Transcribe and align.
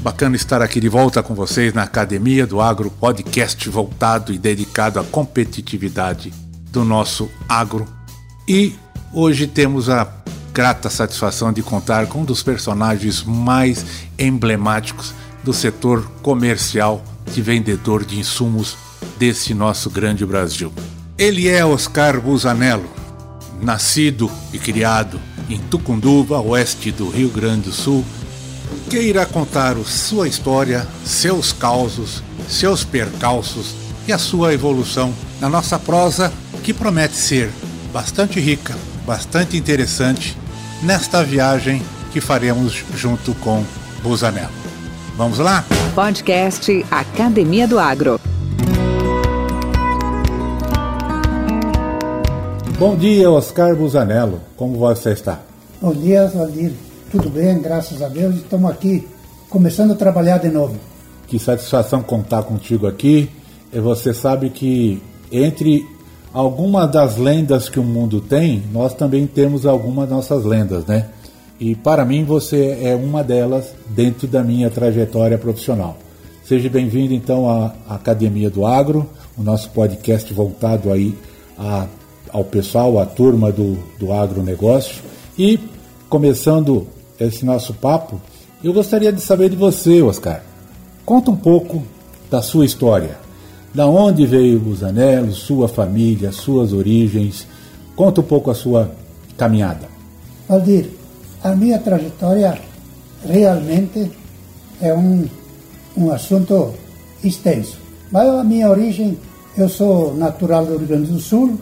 bacana 0.00 0.34
estar 0.34 0.62
aqui 0.62 0.80
de 0.80 0.88
volta 0.88 1.22
com 1.22 1.34
vocês 1.34 1.74
na 1.74 1.82
Academia 1.82 2.46
do 2.46 2.60
Agro, 2.60 2.90
podcast 2.90 3.68
voltado 3.68 4.32
e 4.32 4.38
dedicado 4.38 4.98
à 4.98 5.04
competitividade 5.04 6.32
do 6.70 6.84
nosso 6.84 7.30
agro. 7.48 7.86
E 8.48 8.74
hoje 9.12 9.46
temos 9.46 9.90
a 9.90 10.10
grata 10.54 10.88
satisfação 10.88 11.52
de 11.52 11.62
contar 11.62 12.06
com 12.06 12.20
um 12.20 12.24
dos 12.24 12.42
personagens 12.42 13.22
mais 13.22 13.84
emblemáticos 14.18 15.12
do 15.44 15.52
setor 15.52 16.10
comercial 16.22 17.04
de 17.32 17.42
vendedor 17.42 18.04
de 18.04 18.18
insumos 18.18 18.76
desse 19.18 19.52
nosso 19.52 19.90
grande 19.90 20.24
Brasil. 20.24 20.72
Ele 21.18 21.46
é 21.46 21.64
Oscar 21.64 22.18
Busanello, 22.20 22.88
nascido 23.60 24.30
e 24.50 24.58
criado 24.58 25.20
em 25.48 25.58
Tucunduva, 25.58 26.40
oeste 26.40 26.90
do 26.90 27.10
Rio 27.10 27.28
Grande 27.28 27.68
do 27.68 27.72
Sul, 27.72 28.04
que 28.88 28.98
irá 29.00 29.24
contar 29.24 29.76
sua 29.84 30.26
história, 30.28 30.86
seus 31.04 31.52
causos, 31.52 32.22
seus 32.48 32.84
percalços 32.84 33.74
e 34.06 34.12
a 34.12 34.18
sua 34.18 34.52
evolução 34.52 35.14
na 35.40 35.48
nossa 35.48 35.78
prosa, 35.78 36.32
que 36.62 36.74
promete 36.74 37.14
ser 37.14 37.50
bastante 37.92 38.40
rica, 38.40 38.76
bastante 39.06 39.56
interessante 39.56 40.36
nesta 40.82 41.22
viagem 41.22 41.82
que 42.12 42.20
faremos 42.20 42.84
junto 42.96 43.34
com 43.36 43.64
Busanello. 44.02 44.50
Vamos 45.16 45.38
lá? 45.38 45.64
Podcast 45.94 46.84
Academia 46.90 47.68
do 47.68 47.78
Agro. 47.78 48.18
Bom 52.78 52.96
dia, 52.96 53.30
Oscar 53.30 53.76
Busanello. 53.76 54.40
Como 54.56 54.78
você 54.78 55.12
está? 55.12 55.38
Bom 55.80 55.92
dia, 55.92 56.26
Valdir. 56.28 56.72
Tudo 57.10 57.28
bem, 57.28 57.60
graças 57.60 58.00
a 58.02 58.08
Deus. 58.08 58.36
Estamos 58.36 58.70
aqui 58.70 59.04
começando 59.48 59.90
a 59.90 59.96
trabalhar 59.96 60.38
de 60.38 60.48
novo. 60.48 60.76
Que 61.26 61.40
satisfação 61.40 62.04
contar 62.04 62.44
contigo 62.44 62.86
aqui. 62.86 63.28
Você 63.72 64.14
sabe 64.14 64.48
que 64.48 65.02
entre 65.32 65.84
algumas 66.32 66.88
das 66.88 67.16
lendas 67.16 67.68
que 67.68 67.80
o 67.80 67.82
mundo 67.82 68.20
tem, 68.20 68.62
nós 68.72 68.94
também 68.94 69.26
temos 69.26 69.66
algumas 69.66 70.08
nossas 70.08 70.44
lendas, 70.44 70.86
né? 70.86 71.08
E 71.58 71.74
para 71.74 72.04
mim 72.04 72.22
você 72.22 72.78
é 72.80 72.94
uma 72.94 73.24
delas 73.24 73.74
dentro 73.88 74.28
da 74.28 74.44
minha 74.44 74.70
trajetória 74.70 75.36
profissional. 75.36 75.98
Seja 76.44 76.68
bem-vindo 76.68 77.12
então 77.12 77.50
à 77.50 77.74
Academia 77.88 78.48
do 78.48 78.64
Agro, 78.64 79.04
o 79.36 79.42
nosso 79.42 79.68
podcast 79.70 80.32
voltado 80.32 80.92
aí 80.92 81.18
a, 81.58 81.88
ao 82.32 82.44
pessoal, 82.44 83.00
à 83.00 83.04
turma 83.04 83.50
do, 83.50 83.76
do 83.98 84.12
agronegócio. 84.12 85.02
E 85.36 85.58
começando 86.08 86.86
esse 87.20 87.44
nosso 87.44 87.74
papo, 87.74 88.20
eu 88.64 88.72
gostaria 88.72 89.12
de 89.12 89.20
saber 89.20 89.50
de 89.50 89.56
você, 89.56 90.02
Oscar. 90.02 90.42
Conta 91.04 91.30
um 91.30 91.36
pouco 91.36 91.82
da 92.30 92.40
sua 92.40 92.64
história. 92.64 93.18
Da 93.74 93.86
onde 93.86 94.26
veio 94.26 94.56
o 94.56 94.60
Busanello, 94.60 95.32
sua 95.32 95.68
família, 95.68 96.32
suas 96.32 96.72
origens. 96.72 97.46
Conta 97.94 98.20
um 98.20 98.24
pouco 98.24 98.50
a 98.50 98.54
sua 98.54 98.90
caminhada. 99.36 99.88
Valdir, 100.48 100.90
a 101.42 101.54
minha 101.54 101.78
trajetória 101.78 102.58
realmente 103.24 104.10
é 104.80 104.92
um, 104.92 105.26
um 105.96 106.10
assunto 106.10 106.74
extenso. 107.22 107.78
Mas 108.10 108.28
a 108.28 108.42
minha 108.42 108.68
origem, 108.68 109.16
eu 109.56 109.68
sou 109.68 110.14
natural 110.14 110.66
do 110.66 110.78
Rio 110.78 110.86
Grande 110.86 111.12
do 111.12 111.20
Sul. 111.20 111.58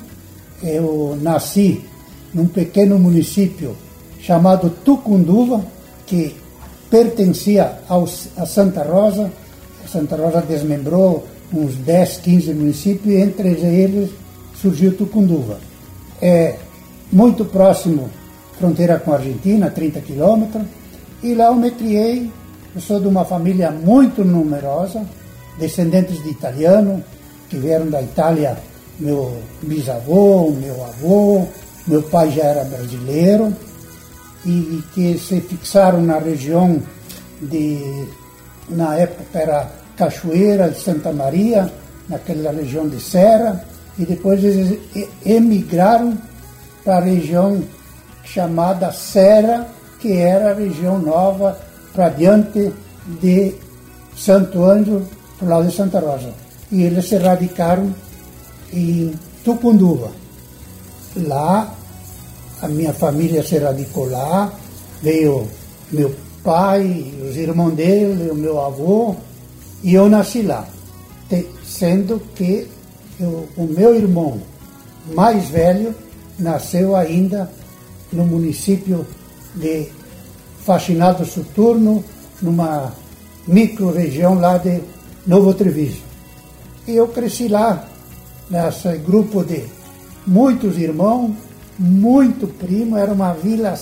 Eu 0.63 1.19
nasci 1.21 1.85
num 2.33 2.47
pequeno 2.47 2.99
município 2.99 3.77
chamado 4.29 4.69
Tucunduva, 4.85 5.65
que 6.07 6.37
pertencia 6.91 7.79
ao, 7.89 8.05
a 8.37 8.45
Santa 8.45 8.83
Rosa. 8.83 9.33
A 9.83 9.89
Santa 9.89 10.17
Rosa 10.17 10.43
desmembrou 10.43 11.27
uns 11.51 11.77
10, 11.77 12.19
15 12.19 12.53
municípios 12.53 13.15
e 13.15 13.23
entre 13.23 13.49
eles 13.49 14.11
surgiu 14.55 14.95
Tucunduva. 14.95 15.59
É 16.21 16.57
muito 17.11 17.47
próximo, 17.47 18.11
fronteira 18.59 18.99
com 18.99 19.13
a 19.13 19.17
Argentina, 19.17 19.71
30 19.71 20.01
quilômetros, 20.01 20.67
e 21.23 21.33
lá 21.33 21.47
eu 21.47 21.55
me 21.55 21.71
criei. 21.71 22.31
Eu 22.75 22.83
sou 22.83 23.01
de 23.01 23.09
uma 23.09 23.25
família 23.25 23.71
muito 23.71 24.23
numerosa, 24.23 25.07
descendentes 25.59 26.23
de 26.23 26.29
italiano, 26.29 27.03
que 27.49 27.57
vieram 27.57 27.89
da 27.89 28.03
Itália, 28.03 28.59
meu 29.01 29.39
bisavô, 29.63 30.51
meu 30.51 30.85
avô, 30.85 31.47
meu 31.87 32.03
pai 32.03 32.31
já 32.31 32.43
era 32.43 32.65
brasileiro 32.65 33.55
e, 34.45 34.83
que 34.95 35.19
se 35.19 35.41
fixaram 35.41 36.03
na 36.03 36.19
região 36.19 36.81
de, 37.41 38.07
na 38.69 38.97
época 38.97 39.39
era 39.39 39.71
Cachoeira, 39.97 40.73
Santa 40.75 41.13
Maria, 41.13 41.71
naquela 42.09 42.53
região 42.53 42.89
de 42.89 43.01
Serra, 43.01 43.65
e 43.99 44.05
depois 44.05 44.43
eles 44.43 44.79
emigraram 45.25 46.17
para 46.85 46.99
a 46.99 47.01
região 47.01 47.63
chamada 48.25 48.93
Serra, 48.93 49.67
que 49.99 50.13
era 50.13 50.51
a 50.51 50.55
região 50.55 50.99
nova 50.99 51.59
para 51.93 52.11
diante 52.11 52.73
de 53.21 53.55
Santo 54.17 54.65
Ângelo, 54.65 55.07
para 55.39 55.49
lado 55.49 55.69
de 55.69 55.75
Santa 55.75 55.99
Rosa. 55.99 56.31
E 56.71 56.83
eles 56.83 57.09
se 57.09 57.17
radicaram 57.17 57.93
em 58.73 59.13
Tucunduva. 59.45 60.11
Lá 61.17 61.75
a 62.61 62.69
minha 62.69 62.93
família 62.93 63.43
se 63.43 63.59
radicou 63.59 64.09
lá, 64.11 64.53
veio 65.03 65.49
meu 65.93 66.15
pai, 66.43 67.13
os 67.29 67.37
irmãos 67.37 67.75
dele, 67.75 68.31
o 68.31 68.35
meu 68.35 68.61
avô, 68.61 69.15
e 69.83 69.95
eu 69.95 70.09
nasci 70.09 70.43
lá. 70.43 70.67
Sendo 71.65 72.21
que 72.35 72.67
eu, 73.21 73.49
o 73.57 73.65
meu 73.65 73.95
irmão 73.95 74.41
mais 75.15 75.49
velho 75.49 75.95
nasceu 76.39 76.97
ainda 76.97 77.51
no 78.13 78.25
município 78.27 79.07
de 79.55 79.89
Faxinal 80.65 81.15
do 81.15 81.25
Soturno, 81.25 82.05
numa 82.43 82.93
micro-região 83.47 84.35
lá 84.35 84.59
de 84.59 84.81
Novo 85.27 85.55
Treviso. 85.55 86.03
E 86.87 86.97
eu 86.97 87.09
cresci 87.09 87.49
lá, 87.49 87.87
nesse 88.51 88.97
grupo 88.99 89.45
de 89.45 89.65
muitos 90.27 90.79
irmãos, 90.79 91.33
muito 91.79 92.47
primo, 92.47 92.97
era 92.97 93.13
uma 93.13 93.33
vila 93.33 93.79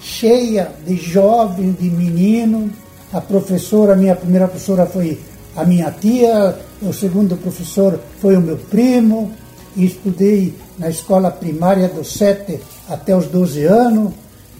cheia 0.00 0.70
de 0.86 0.96
jovens, 0.96 1.76
de 1.78 1.90
meninos. 1.90 2.70
A 3.12 3.20
professora, 3.20 3.96
minha 3.96 4.14
primeira 4.14 4.46
professora 4.46 4.86
foi 4.86 5.18
a 5.56 5.64
minha 5.64 5.90
tia, 5.90 6.56
o 6.82 6.92
segundo 6.92 7.36
professor 7.36 7.98
foi 8.20 8.36
o 8.36 8.40
meu 8.40 8.56
primo, 8.56 9.32
estudei 9.76 10.54
na 10.78 10.90
escola 10.90 11.30
primária 11.30 11.88
dos 11.88 12.12
7 12.12 12.60
até 12.88 13.16
os 13.16 13.26
12 13.26 13.64
anos, 13.64 14.12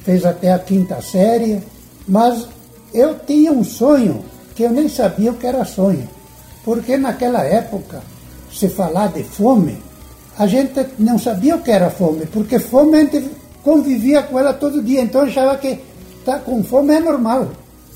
fez 0.04 0.24
até 0.24 0.52
a 0.52 0.58
quinta 0.58 1.00
série, 1.02 1.60
mas 2.08 2.48
eu 2.94 3.18
tinha 3.26 3.52
um 3.52 3.62
sonho 3.62 4.24
que 4.54 4.62
eu 4.62 4.70
nem 4.70 4.88
sabia 4.88 5.32
o 5.32 5.34
que 5.34 5.46
era 5.46 5.64
sonho, 5.64 6.08
porque 6.64 6.96
naquela 6.96 7.42
época, 7.42 8.02
se 8.50 8.68
falar 8.68 9.08
de 9.08 9.22
fome, 9.22 9.76
a 10.38 10.46
gente 10.46 10.86
não 10.98 11.18
sabia 11.18 11.56
o 11.56 11.62
que 11.62 11.70
era 11.70 11.90
fome, 11.90 12.26
porque 12.26 12.58
fome 12.58 12.96
a 12.96 13.00
gente 13.00 13.30
convivia 13.62 14.22
com 14.22 14.38
ela 14.38 14.52
todo 14.52 14.82
dia, 14.82 15.00
então 15.00 15.22
achava 15.22 15.56
que 15.56 15.78
tá 16.24 16.38
com 16.38 16.62
fome 16.62 16.94
é 16.94 17.00
normal. 17.00 17.48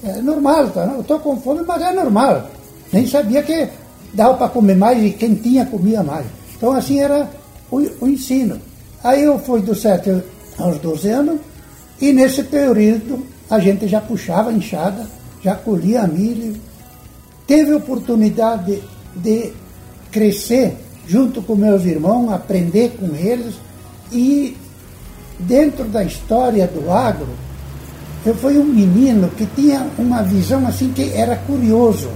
É 0.02 0.20
normal, 0.22 0.68
tá? 0.70 0.90
eu 0.94 1.02
estou 1.02 1.18
com 1.18 1.36
fome, 1.40 1.62
mas 1.66 1.82
é 1.82 1.92
normal. 1.92 2.48
Nem 2.92 3.06
sabia 3.06 3.42
que 3.42 3.68
dava 4.14 4.34
para 4.34 4.48
comer 4.48 4.76
mais 4.76 5.02
e 5.04 5.10
quem 5.10 5.34
tinha 5.34 5.66
comia 5.66 6.02
mais. 6.02 6.26
Então 6.56 6.72
assim 6.72 7.00
era 7.00 7.28
o, 7.70 7.78
o 8.00 8.08
ensino. 8.08 8.58
Aí 9.04 9.22
eu 9.22 9.38
fui 9.38 9.60
dos 9.60 9.80
7 9.82 10.22
aos 10.58 10.78
12 10.78 11.08
anos 11.08 11.40
e 12.00 12.12
nesse 12.12 12.42
período 12.44 13.24
a 13.50 13.58
gente 13.58 13.86
já 13.86 14.00
puxava 14.00 14.52
enxada, 14.52 15.06
já 15.42 15.54
colhia 15.54 16.06
milho, 16.06 16.56
teve 17.46 17.74
oportunidade 17.74 18.64
de, 18.64 18.82
de 19.16 19.52
crescer 20.10 20.76
junto 21.10 21.42
com 21.42 21.56
meus 21.56 21.84
irmãos, 21.84 22.32
aprender 22.32 22.96
com 23.00 23.16
eles 23.16 23.56
e 24.12 24.56
dentro 25.40 25.84
da 25.86 26.04
história 26.04 26.68
do 26.68 26.88
agro, 26.88 27.26
eu 28.24 28.32
fui 28.32 28.56
um 28.56 28.64
menino 28.64 29.28
que 29.30 29.44
tinha 29.56 29.84
uma 29.98 30.22
visão 30.22 30.64
assim 30.68 30.92
que 30.92 31.12
era 31.12 31.34
curioso. 31.34 32.08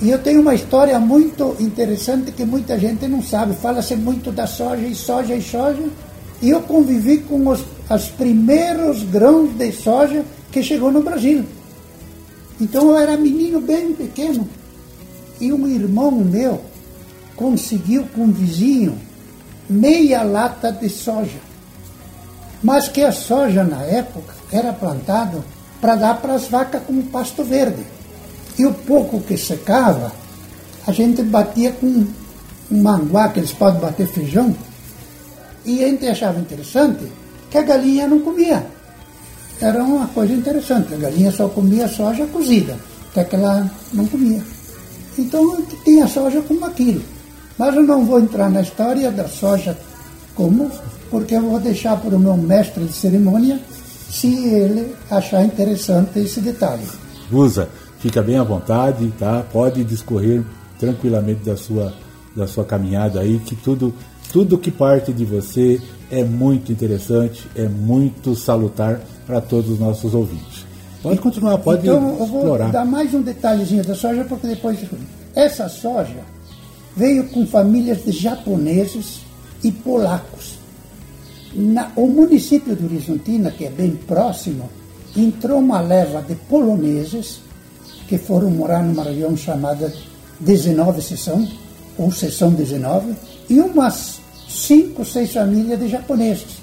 E 0.00 0.10
eu 0.10 0.20
tenho 0.20 0.40
uma 0.40 0.54
história 0.54 1.00
muito 1.00 1.56
interessante 1.58 2.30
que 2.30 2.44
muita 2.44 2.78
gente 2.78 3.08
não 3.08 3.20
sabe. 3.20 3.54
Fala-se 3.54 3.96
muito 3.96 4.30
da 4.30 4.46
soja 4.46 4.86
e 4.86 4.94
soja 4.94 5.34
e 5.34 5.42
soja. 5.42 5.82
E 6.40 6.50
eu 6.50 6.60
convivi 6.60 7.18
com 7.18 7.48
os, 7.48 7.64
os 7.90 8.08
primeiros 8.10 9.02
grãos 9.02 9.50
de 9.54 9.72
soja 9.72 10.22
que 10.52 10.62
chegou 10.62 10.92
no 10.92 11.02
Brasil. 11.02 11.44
Então 12.60 12.90
eu 12.90 12.98
era 12.98 13.16
menino 13.16 13.60
bem 13.60 13.94
pequeno. 13.94 14.46
E 15.40 15.52
um 15.52 15.66
irmão 15.66 16.12
meu 16.12 16.60
conseguiu 17.36 18.06
com 18.14 18.22
um 18.22 18.32
vizinho 18.32 18.98
meia 19.68 20.22
lata 20.22 20.72
de 20.72 20.88
soja. 20.88 21.38
Mas 22.62 22.88
que 22.88 23.02
a 23.02 23.12
soja 23.12 23.62
na 23.62 23.82
época 23.82 24.34
era 24.50 24.72
plantado 24.72 25.44
para 25.80 25.94
dar 25.94 26.20
para 26.20 26.34
as 26.34 26.48
vacas 26.48 26.82
como 26.84 27.02
pasto 27.04 27.44
verde. 27.44 27.84
E 28.58 28.64
o 28.64 28.72
pouco 28.72 29.20
que 29.20 29.36
secava, 29.36 30.10
a 30.86 30.92
gente 30.92 31.22
batia 31.22 31.72
com 31.72 31.86
um 31.86 32.82
manguá, 32.82 33.28
que 33.28 33.40
eles 33.40 33.52
podem 33.52 33.80
bater 33.80 34.08
feijão, 34.08 34.56
e 35.64 35.84
a 35.84 35.88
gente 35.88 36.06
achava 36.06 36.40
interessante 36.40 37.04
que 37.50 37.58
a 37.58 37.62
galinha 37.62 38.06
não 38.06 38.20
comia. 38.20 38.66
Era 39.60 39.82
uma 39.82 40.06
coisa 40.08 40.32
interessante, 40.32 40.94
a 40.94 40.96
galinha 40.96 41.30
só 41.30 41.48
comia 41.48 41.88
soja 41.88 42.26
cozida, 42.26 42.78
até 43.10 43.24
que 43.24 43.36
ela 43.36 43.70
não 43.92 44.06
comia. 44.06 44.42
Então 45.18 45.62
tinha 45.84 46.06
soja 46.06 46.40
como 46.42 46.64
aquilo. 46.64 47.02
Mas 47.58 47.74
eu 47.74 47.82
não 47.82 48.04
vou 48.04 48.20
entrar 48.20 48.50
na 48.50 48.60
história 48.60 49.10
da 49.10 49.26
soja 49.26 49.76
como, 50.34 50.70
porque 51.10 51.34
eu 51.34 51.42
vou 51.42 51.58
deixar 51.58 51.96
para 51.96 52.14
o 52.14 52.18
meu 52.18 52.36
mestre 52.36 52.84
de 52.84 52.92
cerimônia 52.92 53.58
se 54.10 54.28
ele 54.48 54.94
achar 55.10 55.42
interessante 55.42 56.18
esse 56.18 56.40
detalhe. 56.40 56.82
Usa, 57.32 57.68
fica 57.98 58.22
bem 58.22 58.38
à 58.38 58.42
vontade, 58.42 59.12
tá? 59.18 59.42
Pode 59.52 59.82
discorrer 59.84 60.44
tranquilamente 60.78 61.44
da 61.44 61.56
sua, 61.56 61.94
da 62.34 62.46
sua 62.46 62.64
caminhada 62.64 63.20
aí, 63.20 63.38
que 63.38 63.56
tudo, 63.56 63.94
tudo 64.30 64.58
que 64.58 64.70
parte 64.70 65.12
de 65.12 65.24
você 65.24 65.80
é 66.10 66.22
muito 66.22 66.70
interessante, 66.70 67.48
é 67.56 67.66
muito 67.66 68.36
salutar 68.36 69.00
para 69.26 69.40
todos 69.40 69.70
os 69.70 69.80
nossos 69.80 70.14
ouvintes. 70.14 70.66
Pode 71.02 71.20
continuar, 71.20 71.58
pode 71.58 71.86
então, 71.86 72.12
explorar. 72.22 72.58
Eu 72.58 72.64
vou 72.64 72.72
dar 72.72 72.84
mais 72.84 73.14
um 73.14 73.22
detalhezinho 73.22 73.84
da 73.84 73.94
soja, 73.94 74.24
porque 74.24 74.46
depois. 74.46 74.78
Essa 75.34 75.68
soja 75.68 76.35
veio 76.96 77.28
com 77.28 77.46
famílias 77.46 78.04
de 78.04 78.12
japoneses 78.12 79.20
e 79.62 79.70
polacos. 79.70 80.58
Na, 81.54 81.92
o 81.94 82.06
município 82.06 82.74
de 82.74 82.84
Horizontina, 82.84 83.50
que 83.50 83.64
é 83.64 83.70
bem 83.70 83.92
próximo, 83.92 84.68
entrou 85.16 85.58
uma 85.58 85.80
leva 85.80 86.22
de 86.22 86.34
poloneses 86.34 87.40
que 88.08 88.18
foram 88.18 88.50
morar 88.50 88.82
numa 88.82 89.04
região 89.04 89.36
chamada 89.36 89.92
19 90.40 91.02
Seção, 91.02 91.48
ou 91.98 92.12
Seção 92.12 92.50
19, 92.52 93.14
e 93.48 93.60
umas 93.60 94.20
cinco, 94.48 95.04
seis 95.04 95.32
famílias 95.32 95.78
de 95.78 95.88
japoneses. 95.88 96.58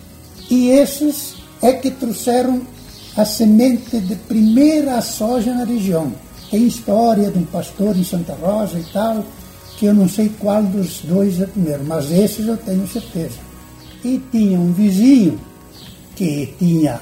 E 0.50 0.70
esses 0.70 1.36
é 1.62 1.74
que 1.74 1.92
trouxeram 1.92 2.62
a 3.16 3.26
semente 3.26 4.00
de 4.00 4.16
primeira 4.16 5.02
soja 5.02 5.54
na 5.54 5.64
região. 5.64 6.12
Tem 6.50 6.68
história 6.68 7.32
de 7.32 7.40
um 7.40 7.46
pastor 7.46 7.98
em 7.98 8.04
Santa 8.04 8.34
Rosa 8.34 8.78
e 8.80 8.84
tal, 8.92 9.24
que 9.84 9.88
eu 9.88 9.94
não 9.94 10.08
sei 10.08 10.32
qual 10.40 10.64
dos 10.64 11.02
dois 11.02 11.42
é 11.42 11.46
primeiro, 11.46 11.84
mas 11.84 12.10
esses 12.10 12.48
eu 12.48 12.56
tenho 12.56 12.88
certeza. 12.88 13.36
E 14.02 14.18
tinha 14.32 14.58
um 14.58 14.72
vizinho 14.72 15.38
que 16.16 16.56
tinha 16.58 17.02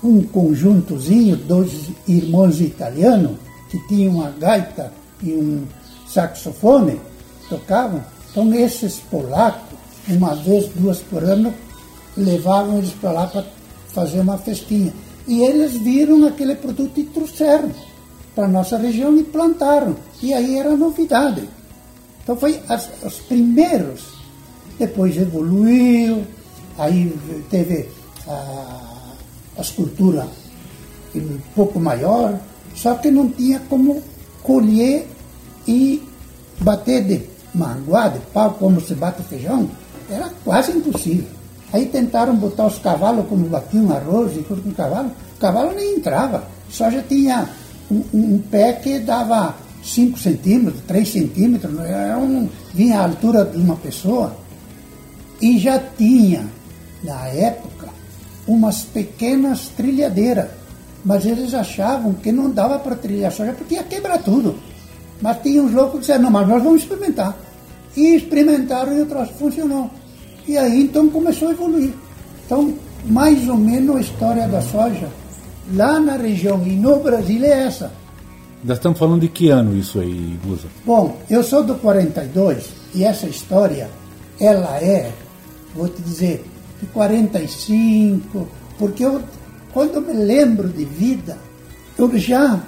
um 0.00 0.22
conjuntozinho, 0.22 1.36
dois 1.36 1.72
irmãos 2.06 2.60
italianos, 2.60 3.32
que 3.68 3.80
tinham 3.88 4.14
uma 4.14 4.30
gaita 4.30 4.92
e 5.24 5.32
um 5.32 5.64
saxofone, 6.06 7.00
tocavam. 7.48 8.04
Então 8.30 8.54
esses 8.54 9.00
polacos, 9.00 9.76
uma 10.06 10.36
vez, 10.36 10.68
duas 10.68 11.00
por 11.00 11.24
ano, 11.24 11.52
levavam 12.16 12.78
eles 12.78 12.92
para 12.92 13.10
lá 13.10 13.26
para 13.26 13.44
fazer 13.88 14.20
uma 14.20 14.38
festinha. 14.38 14.94
E 15.26 15.42
eles 15.42 15.72
viram 15.78 16.24
aquele 16.28 16.54
produto 16.54 16.92
e 16.96 17.02
trouxeram 17.02 17.72
para 18.36 18.44
a 18.44 18.48
nossa 18.48 18.78
região 18.78 19.18
e 19.18 19.24
plantaram. 19.24 19.96
E 20.22 20.32
aí 20.32 20.60
era 20.60 20.76
novidade. 20.76 21.48
Então 22.24 22.36
foi 22.36 22.60
as, 22.68 22.90
os 23.04 23.20
primeiros. 23.20 24.14
Depois 24.78 25.16
evoluiu, 25.16 26.24
aí 26.76 27.14
teve 27.48 27.88
a, 28.26 29.12
a 29.56 29.60
escultura 29.60 30.26
um 31.14 31.38
pouco 31.54 31.78
maior, 31.78 32.40
só 32.74 32.94
que 32.96 33.08
não 33.08 33.28
tinha 33.28 33.60
como 33.68 34.02
colher 34.42 35.06
e 35.68 36.02
bater 36.60 37.04
de 37.04 37.22
manguá, 37.54 38.08
de 38.08 38.18
pau, 38.32 38.50
como 38.58 38.80
se 38.80 38.94
bate 38.94 39.22
feijão, 39.22 39.70
era 40.10 40.28
quase 40.44 40.72
impossível. 40.72 41.28
Aí 41.72 41.86
tentaram 41.86 42.34
botar 42.34 42.66
os 42.66 42.78
cavalos 42.78 43.26
como 43.28 43.46
batiam 43.46 43.92
arroz 43.92 44.36
e 44.36 44.42
tudo 44.42 44.62
com 44.62 44.72
cavalo, 44.72 45.10
o 45.36 45.40
cavalo 45.40 45.72
nem 45.72 45.96
entrava, 45.96 46.48
só 46.68 46.90
já 46.90 47.02
tinha 47.02 47.48
um, 47.90 48.02
um 48.12 48.38
pé 48.38 48.72
que 48.72 48.98
dava 48.98 49.54
5 49.84 50.18
centímetros, 50.18 50.82
3 50.86 51.08
centímetros, 51.08 51.78
era 51.80 52.18
um, 52.18 52.48
vinha 52.72 53.00
à 53.00 53.04
altura 53.04 53.44
de 53.44 53.58
uma 53.58 53.76
pessoa. 53.76 54.34
E 55.40 55.58
já 55.58 55.78
tinha, 55.78 56.46
na 57.02 57.26
época, 57.28 57.88
umas 58.46 58.82
pequenas 58.82 59.68
trilhadeiras. 59.76 60.48
Mas 61.04 61.26
eles 61.26 61.52
achavam 61.52 62.14
que 62.14 62.32
não 62.32 62.50
dava 62.50 62.78
para 62.78 62.96
trilhar 62.96 63.30
soja 63.30 63.52
porque 63.52 63.74
ia 63.74 63.82
quebrar 63.82 64.18
tudo. 64.18 64.56
Mas 65.20 65.42
tinha 65.42 65.62
uns 65.62 65.72
loucos 65.72 65.92
que 65.92 65.98
disseram, 66.00 66.22
não, 66.22 66.30
mas 66.30 66.48
nós 66.48 66.62
vamos 66.62 66.82
experimentar. 66.82 67.36
E 67.94 68.16
experimentaram 68.16 68.96
e 68.96 69.02
o 69.02 69.06
troço 69.06 69.34
funcionou. 69.34 69.90
E 70.48 70.56
aí 70.56 70.82
então 70.82 71.08
começou 71.10 71.48
a 71.48 71.52
evoluir. 71.52 71.92
Então, 72.46 72.74
mais 73.04 73.46
ou 73.48 73.56
menos 73.56 73.96
a 73.96 74.00
história 74.00 74.48
da 74.48 74.62
soja 74.62 75.08
lá 75.72 76.00
na 76.00 76.16
região 76.16 76.62
e 76.66 76.70
no 76.70 77.00
Brasil 77.00 77.44
é 77.44 77.66
essa. 77.66 77.92
Nós 78.64 78.78
estamos 78.78 78.98
falando 78.98 79.20
de 79.20 79.28
que 79.28 79.50
ano 79.50 79.76
isso 79.76 80.00
aí, 80.00 80.38
Guza? 80.42 80.68
Bom, 80.86 81.20
eu 81.28 81.44
sou 81.44 81.62
do 81.62 81.74
42 81.74 82.64
e 82.94 83.04
essa 83.04 83.26
história, 83.26 83.90
ela 84.40 84.78
é, 84.82 85.12
vou 85.76 85.86
te 85.86 86.00
dizer, 86.00 86.42
de 86.80 86.86
45, 86.86 88.48
porque 88.78 89.04
eu, 89.04 89.20
quando 89.70 89.96
eu 89.96 90.00
me 90.00 90.14
lembro 90.14 90.66
de 90.68 90.82
vida, 90.82 91.36
eu 91.98 92.10
já 92.16 92.58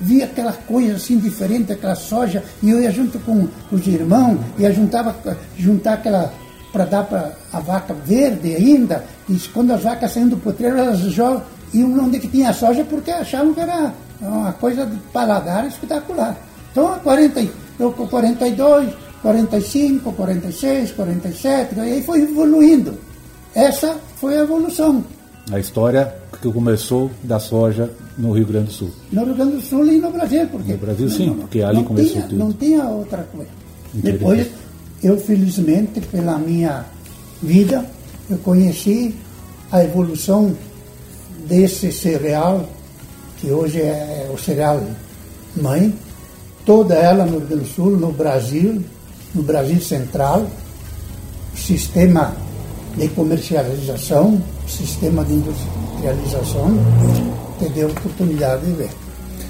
vi 0.00 0.24
aquela 0.24 0.52
coisa 0.52 0.96
assim 0.96 1.18
diferente, 1.18 1.72
aquela 1.72 1.94
soja, 1.94 2.42
e 2.60 2.70
eu 2.70 2.80
ia 2.80 2.90
junto 2.90 3.20
com 3.20 3.46
os 3.70 3.86
irmãos, 3.86 4.40
ia 4.58 4.72
juntava, 4.72 5.14
juntar 5.56 5.94
aquela 5.94 6.34
para 6.72 6.84
dar 6.84 7.04
para 7.04 7.32
a 7.52 7.60
vaca 7.60 7.94
verde 7.94 8.56
ainda, 8.56 9.04
e 9.28 9.38
quando 9.52 9.70
as 9.70 9.84
vacas 9.84 10.10
saíam 10.10 10.30
do 10.30 10.36
potreiro, 10.36 10.76
elas 10.76 10.98
jogam, 10.98 11.44
iam 11.72 11.96
onde 11.96 12.18
que 12.18 12.26
tinha 12.26 12.52
soja 12.52 12.84
porque 12.84 13.12
achavam 13.12 13.54
que 13.54 13.60
era 13.60 13.94
é 14.22 14.26
uma 14.26 14.52
coisa 14.52 14.86
de 14.86 14.96
paladar 15.12 15.66
espetacular. 15.66 16.36
Então, 16.70 16.98
40, 17.00 17.46
eu 17.78 17.92
com 17.92 18.06
42, 18.06 18.92
45, 19.22 20.12
46, 20.12 20.92
47, 20.92 21.74
e 21.76 21.80
aí 21.80 22.02
foi 22.02 22.22
evoluindo. 22.22 22.94
Essa 23.54 23.96
foi 24.16 24.36
a 24.38 24.42
evolução. 24.42 25.04
A 25.50 25.58
história 25.58 26.14
que 26.40 26.50
começou 26.52 27.10
da 27.22 27.38
soja 27.38 27.90
no 28.18 28.32
Rio 28.32 28.46
Grande 28.46 28.66
do 28.66 28.72
Sul. 28.72 28.90
No 29.12 29.24
Rio 29.24 29.34
Grande 29.34 29.56
do 29.56 29.62
Sul 29.62 29.86
e 29.86 29.98
no 29.98 30.10
Brasil. 30.10 30.46
Porque 30.48 30.72
no 30.72 30.78
Brasil, 30.78 31.08
sim, 31.08 31.26
não, 31.26 31.34
porque 31.36 31.62
ali 31.62 31.82
começou 31.84 32.12
tinha, 32.12 32.26
tudo. 32.26 32.38
Não 32.38 32.52
tinha 32.52 32.84
outra 32.84 33.22
coisa. 33.24 33.50
Depois, 33.92 34.48
eu 35.02 35.18
felizmente, 35.18 36.00
pela 36.00 36.38
minha 36.38 36.84
vida, 37.42 37.84
eu 38.30 38.38
conheci 38.38 39.14
a 39.70 39.84
evolução 39.84 40.56
desse 41.46 41.92
cereal 41.92 42.66
que 43.38 43.50
hoje 43.50 43.80
é 43.80 44.30
o 44.32 44.38
cereal 44.38 44.82
mãe, 45.56 45.94
toda 46.64 46.94
ela 46.94 47.24
no 47.24 47.38
Rio 47.38 47.48
Grande 47.48 47.64
do 47.64 47.68
Sul, 47.68 47.90
no 47.96 48.12
Brasil, 48.12 48.82
no 49.34 49.42
Brasil 49.42 49.80
Central, 49.80 50.46
sistema 51.54 52.34
de 52.96 53.08
comercialização, 53.08 54.40
sistema 54.66 55.24
de 55.24 55.34
industrialização, 55.34 56.70
que 57.58 57.68
deu 57.70 57.88
oportunidade 57.88 58.66
de 58.66 58.72
ver. 58.72 58.90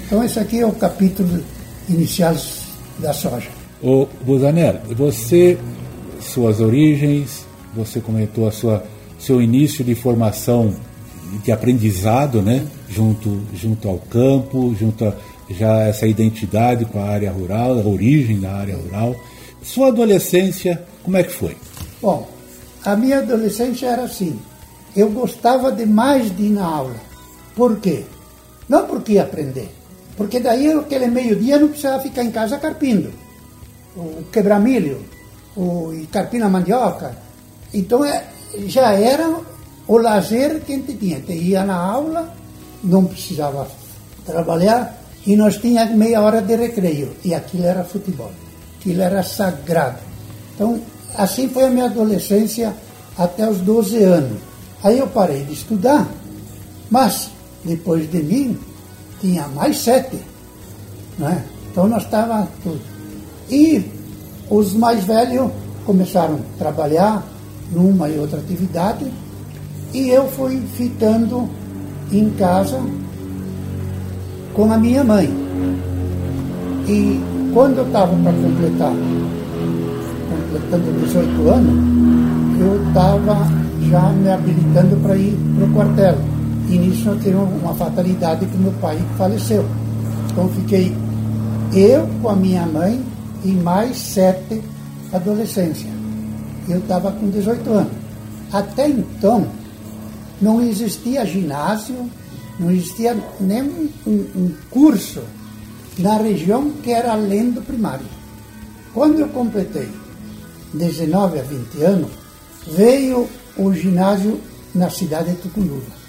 Então 0.05 0.23
esse 0.23 0.39
aqui 0.39 0.59
é 0.59 0.65
o 0.65 0.71
capítulo 0.71 1.43
inicial 1.89 2.35
da 2.99 3.13
soja. 3.13 3.49
O 3.81 4.07
Buzaner, 4.25 4.81
você, 4.95 5.57
suas 6.21 6.59
origens, 6.59 7.45
você 7.75 7.99
comentou 7.99 8.47
a 8.47 8.51
sua 8.51 8.83
seu 9.19 9.41
início 9.41 9.83
de 9.83 9.95
formação 9.95 10.75
de 11.43 11.51
aprendizado, 11.51 12.41
né? 12.41 12.65
Junto, 12.87 13.41
junto 13.53 13.89
ao 13.89 13.97
campo, 13.97 14.75
junto 14.77 15.05
a 15.05 15.13
já 15.49 15.81
essa 15.83 16.07
identidade 16.07 16.85
com 16.85 16.99
a 16.99 17.09
área 17.09 17.31
rural, 17.31 17.79
a 17.79 17.87
origem 17.87 18.39
da 18.39 18.53
área 18.53 18.75
rural. 18.75 19.15
Sua 19.61 19.87
adolescência, 19.87 20.83
como 21.03 21.17
é 21.17 21.23
que 21.23 21.31
foi? 21.31 21.55
Bom, 22.01 22.27
a 22.83 22.95
minha 22.95 23.19
adolescência 23.19 23.87
era 23.87 24.03
assim. 24.03 24.39
Eu 24.95 25.09
gostava 25.09 25.71
demais 25.71 26.35
de 26.35 26.43
ir 26.43 26.51
na 26.51 26.65
aula. 26.65 26.95
Por 27.55 27.79
quê? 27.79 28.03
Não 28.67 28.85
porque 28.85 29.13
ia 29.13 29.23
aprender, 29.23 29.69
Porque 30.17 30.39
daí 30.39 30.71
aquele 30.71 31.07
meio-dia 31.07 31.59
não 31.59 31.67
precisava 31.67 32.01
ficar 32.01 32.23
em 32.23 32.31
casa 32.31 32.57
carpindo. 32.57 33.11
O 33.95 34.23
quebrar 34.31 34.59
milho, 34.59 35.03
o 35.55 35.93
carpindo 36.11 36.45
a 36.45 36.49
mandioca. 36.49 37.15
Então 37.73 38.03
é, 38.03 38.25
já 38.67 38.93
era 38.93 39.39
o 39.87 39.97
lazer 39.97 40.61
que 40.61 40.73
a 40.73 40.75
gente 40.75 40.93
tinha. 40.95 41.17
A 41.17 41.19
gente 41.19 41.33
ia 41.33 41.63
na 41.63 41.75
aula, 41.75 42.33
não 42.85 43.05
precisava 43.05 43.67
trabalhar, 44.25 45.01
e 45.25 45.35
nós 45.35 45.57
tínhamos 45.57 45.95
meia 45.95 46.21
hora 46.21 46.41
de 46.41 46.55
recreio. 46.55 47.15
E 47.23 47.33
aquilo 47.33 47.65
era 47.65 47.83
futebol. 47.83 48.31
Aquilo 48.79 49.01
era 49.01 49.23
sagrado. 49.23 49.97
Então, 50.53 50.79
assim 51.17 51.49
foi 51.49 51.63
a 51.63 51.69
minha 51.69 51.85
adolescência 51.85 52.73
até 53.17 53.49
os 53.49 53.57
12 53.59 54.03
anos. 54.03 54.39
Aí 54.83 54.99
eu 54.99 55.07
parei 55.07 55.43
de 55.43 55.53
estudar, 55.53 56.07
mas 56.91 57.31
depois 57.63 58.09
de 58.09 58.21
mim 58.21 58.57
tinha 59.19 59.47
mais 59.47 59.79
sete. 59.79 60.19
Né? 61.17 61.43
Então 61.71 61.87
nós 61.87 62.03
estávamos 62.03 62.49
tudo. 62.61 62.81
E 63.49 63.83
os 64.49 64.73
mais 64.73 65.03
velhos 65.03 65.49
começaram 65.85 66.35
a 66.35 66.57
trabalhar 66.59 67.27
numa 67.71 68.09
e 68.09 68.19
outra 68.19 68.39
atividade 68.39 69.11
e 69.93 70.09
eu 70.09 70.27
fui 70.29 70.61
ficando 70.75 71.49
em 72.11 72.29
casa 72.31 72.79
com 74.53 74.71
a 74.71 74.77
minha 74.77 75.03
mãe. 75.03 75.29
E 76.87 77.19
quando 77.53 77.77
eu 77.77 77.87
estava 77.87 78.15
para 78.15 78.33
completar, 78.33 78.93
completando 80.29 80.99
18 81.05 81.49
anos, 81.49 82.59
eu 82.59 82.87
estava 82.87 83.37
já 83.89 84.09
me 84.09 84.29
habilitando 84.29 84.95
para 84.97 85.15
ir 85.15 85.37
para 85.55 85.65
o 85.65 85.73
quartel. 85.73 86.17
E 86.69 86.77
nisso 86.77 87.09
eu 87.09 87.19
tenho 87.19 87.43
uma 87.43 87.73
fatalidade 87.73 88.45
que 88.45 88.57
meu 88.57 88.71
pai 88.81 88.97
faleceu. 89.17 89.65
Então 90.31 90.49
fiquei 90.49 90.95
eu 91.73 92.07
com 92.21 92.29
a 92.29 92.35
minha 92.35 92.65
mãe 92.65 93.01
e 93.43 93.51
mais 93.51 93.97
sete 93.97 94.61
adolescência. 95.13 95.89
Eu 96.67 96.79
estava 96.79 97.11
com 97.11 97.29
18 97.29 97.69
anos. 97.69 97.91
Até 98.51 98.89
então, 98.89 99.45
não 100.41 100.61
existia 100.61 101.25
ginásio, 101.25 102.09
não 102.59 102.71
existia 102.71 103.17
nem 103.39 103.63
um, 103.63 103.89
um 104.07 104.53
curso 104.69 105.21
na 105.97 106.17
região 106.17 106.71
que 106.83 106.91
era 106.91 107.13
além 107.13 107.51
do 107.51 107.61
primário. 107.61 108.05
Quando 108.93 109.19
eu 109.19 109.27
completei 109.29 109.89
19 110.73 111.39
a 111.39 111.43
20 111.43 111.83
anos, 111.83 112.11
veio 112.67 113.27
o 113.57 113.73
ginásio 113.73 114.39
na 114.73 114.89
cidade 114.89 115.31
de 115.31 115.37
Tucunduva. 115.37 116.05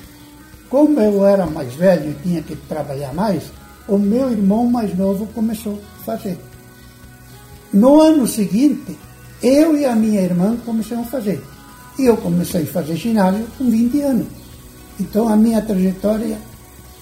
Como 0.68 1.00
eu 1.00 1.25
era 1.25 1.47
mais 1.47 1.73
velho 1.75 2.11
e 2.11 2.23
tinha 2.23 2.42
que 2.42 2.56
trabalhar 2.56 3.14
mais, 3.14 3.45
o 3.87 3.99
meu 3.99 4.30
irmão 4.30 4.66
mais 4.66 4.97
novo 4.97 5.26
começou 5.26 5.80
a 6.00 6.04
fazer. 6.04 6.38
No 7.73 8.00
ano 8.00 8.26
seguinte, 8.26 8.97
eu 9.42 9.76
e 9.76 9.85
a 9.85 9.95
minha 9.95 10.21
irmã 10.21 10.56
começamos 10.64 11.06
a 11.06 11.11
fazer. 11.11 11.42
E 11.98 12.06
eu 12.06 12.16
comecei 12.16 12.62
a 12.62 12.66
fazer 12.66 12.96
ginásio 12.96 13.46
com 13.56 13.70
20 13.70 14.00
anos. 14.02 14.26
Então 15.00 15.28
a 15.28 15.36
minha 15.36 15.60
trajetória, 15.62 16.38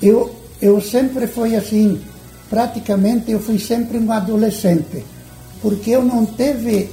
eu, 0.03 0.35
eu 0.61 0.81
sempre 0.81 1.27
fui 1.27 1.55
assim, 1.57 2.01
praticamente 2.51 3.31
eu 3.31 3.41
fui 3.41 3.59
sempre 3.59 3.99
um 3.99 4.11
adolescente, 4.11 5.05
porque 5.61 5.91
eu 5.91 6.03
não 6.03 6.27
teve 6.27 6.91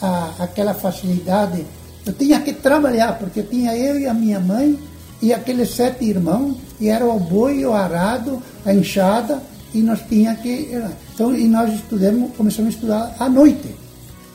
a, 0.00 0.32
aquela 0.40 0.74
facilidade, 0.74 1.64
eu 2.04 2.12
tinha 2.12 2.40
que 2.40 2.52
trabalhar, 2.52 3.18
porque 3.18 3.42
tinha 3.42 3.76
eu 3.76 3.98
e 3.98 4.06
a 4.06 4.14
minha 4.14 4.40
mãe 4.40 4.78
e 5.22 5.32
aqueles 5.32 5.70
sete 5.70 6.04
irmãos, 6.04 6.56
e 6.80 6.88
era 6.88 7.06
o 7.06 7.18
boi, 7.18 7.64
o 7.64 7.72
arado, 7.72 8.42
a 8.66 8.74
enxada, 8.74 9.40
e 9.72 9.80
nós 9.80 10.00
tinha 10.08 10.34
que. 10.34 10.68
Então, 11.14 11.34
e 11.34 11.46
nós 11.46 11.72
estudamos, 11.72 12.34
começamos 12.36 12.72
a 12.72 12.74
estudar 12.74 13.16
à 13.18 13.28
noite. 13.28 13.74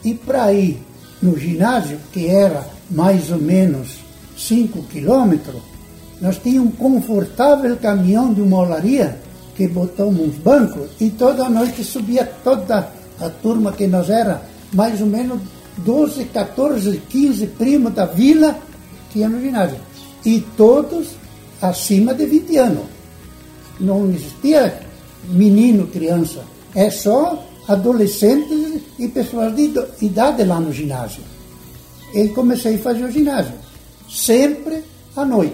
E 0.03 0.13
para 0.13 0.51
ir 0.53 0.81
no 1.21 1.37
ginásio, 1.37 1.99
que 2.11 2.27
era 2.27 2.65
mais 2.89 3.31
ou 3.31 3.39
menos 3.39 3.99
5 4.37 4.83
quilômetros, 4.83 5.61
nós 6.21 6.37
tínhamos 6.37 6.73
um 6.73 6.75
confortável 6.75 7.75
caminhão 7.77 8.33
de 8.33 8.41
uma 8.41 8.57
olaria 8.59 9.19
que 9.55 9.67
botamos 9.67 10.19
uns 10.19 10.35
bancos 10.35 10.89
e 10.99 11.09
toda 11.09 11.49
noite 11.49 11.83
subia 11.83 12.25
toda 12.43 12.91
a 13.19 13.29
turma 13.29 13.73
que 13.73 13.87
nós 13.87 14.09
era, 14.09 14.41
mais 14.73 15.01
ou 15.01 15.07
menos 15.07 15.39
12, 15.77 16.25
14, 16.25 17.01
15 17.09 17.47
primos 17.47 17.93
da 17.93 18.05
vila 18.05 18.57
que 19.11 19.19
ia 19.19 19.29
no 19.29 19.41
ginásio 19.41 19.77
e 20.25 20.41
todos 20.55 21.09
acima 21.61 22.13
de 22.13 22.25
20 22.25 22.57
anos. 22.57 22.85
Não 23.79 24.09
existia 24.09 24.81
menino, 25.29 25.87
criança. 25.87 26.41
É 26.73 26.89
só 26.89 27.45
adolescentes 27.67 28.81
e 28.97 29.07
pessoas 29.07 29.55
de 29.55 29.73
idade 30.01 30.43
lá 30.43 30.59
no 30.59 30.71
ginásio. 30.71 31.23
E 32.17 32.29
comecei 32.29 32.73
a 32.73 32.79
fazer 32.79 33.03
o 33.03 33.11
ginásio, 33.11 33.53
sempre 34.09 34.83
à 35.15 35.23
noite. 35.23 35.53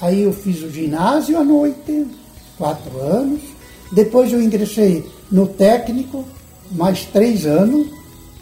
Aí 0.00 0.22
eu 0.22 0.32
fiz 0.32 0.60
o 0.60 0.70
ginásio 0.70 1.38
à 1.38 1.44
noite, 1.44 2.04
quatro 2.56 2.98
anos. 3.00 3.40
Depois 3.92 4.32
eu 4.32 4.42
ingressei 4.42 5.06
no 5.30 5.46
técnico, 5.46 6.24
mais 6.72 7.04
três 7.04 7.46
anos. 7.46 7.86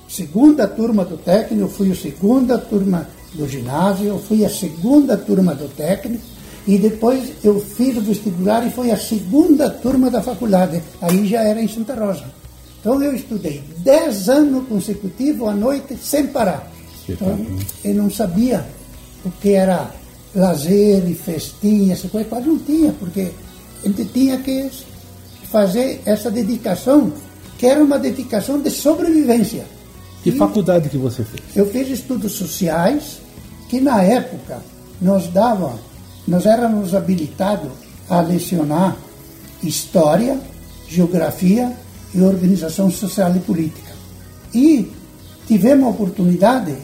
Segunda 0.08 0.66
turma 0.66 1.04
do 1.04 1.18
técnico, 1.18 1.64
eu 1.64 1.68
fui 1.68 1.92
a 1.92 1.94
segunda 1.94 2.56
turma 2.56 3.06
do 3.34 3.46
ginásio, 3.46 4.06
eu 4.06 4.18
fui 4.18 4.42
a 4.42 4.48
segunda 4.48 5.14
turma 5.14 5.54
do 5.54 5.68
técnico 5.68 6.24
e 6.66 6.78
depois 6.78 7.32
eu 7.44 7.60
fiz 7.60 7.98
o 7.98 8.00
vestibular 8.00 8.66
e 8.66 8.70
foi 8.70 8.90
a 8.90 8.96
segunda 8.96 9.68
turma 9.68 10.10
da 10.10 10.22
faculdade. 10.22 10.82
Aí 11.02 11.26
já 11.26 11.42
era 11.42 11.60
em 11.60 11.68
Santa 11.68 11.94
Rosa. 11.94 12.24
Então 12.80 13.02
eu 13.02 13.14
estudei 13.14 13.62
dez 13.78 14.26
anos 14.30 14.66
consecutivos 14.68 15.46
à 15.46 15.52
noite 15.52 15.98
sem 16.00 16.28
parar. 16.28 16.75
Então, 17.08 17.38
eu 17.84 17.94
não 17.94 18.10
sabia 18.10 18.66
o 19.24 19.30
que 19.30 19.52
era 19.52 19.90
lazer 20.34 21.08
e 21.08 21.14
festinha, 21.14 21.94
essa 21.94 22.08
coisa, 22.08 22.28
quase 22.28 22.46
não 22.46 22.58
tinha, 22.58 22.92
porque 22.92 23.30
a 23.82 23.88
gente 23.88 24.04
tinha 24.06 24.38
que 24.38 24.70
fazer 25.50 26.02
essa 26.04 26.30
dedicação, 26.30 27.12
que 27.58 27.66
era 27.66 27.82
uma 27.82 27.98
dedicação 27.98 28.60
de 28.60 28.70
sobrevivência. 28.70 29.64
Que 30.22 30.30
e 30.30 30.32
faculdade 30.32 30.88
que 30.88 30.98
você 30.98 31.24
fez? 31.24 31.42
Eu 31.54 31.70
fiz 31.70 31.88
estudos 31.88 32.32
sociais, 32.32 33.20
que 33.68 33.80
na 33.80 34.02
época 34.02 34.60
nós 35.00 35.28
dava, 35.28 35.78
nós 36.26 36.46
éramos 36.46 36.94
habilitados 36.94 37.70
a 38.08 38.20
lecionar 38.20 38.96
história, 39.62 40.38
geografia 40.88 41.72
e 42.14 42.20
organização 42.20 42.90
social 42.90 43.34
e 43.34 43.40
política. 43.40 43.92
E 44.54 44.90
tivemos 45.46 45.86
a 45.86 45.90
oportunidade, 45.90 46.76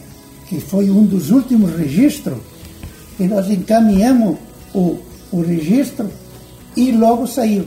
que 0.53 0.61
foi 0.61 0.89
um 0.91 1.03
dos 1.03 1.31
últimos 1.31 1.75
registros, 1.75 2.37
que 3.17 3.23
nós 3.23 3.49
encaminhamos 3.49 4.37
o, 4.73 4.99
o 5.31 5.41
registro 5.41 6.07
e 6.75 6.91
logo 6.91 7.25
saiu. 7.25 7.65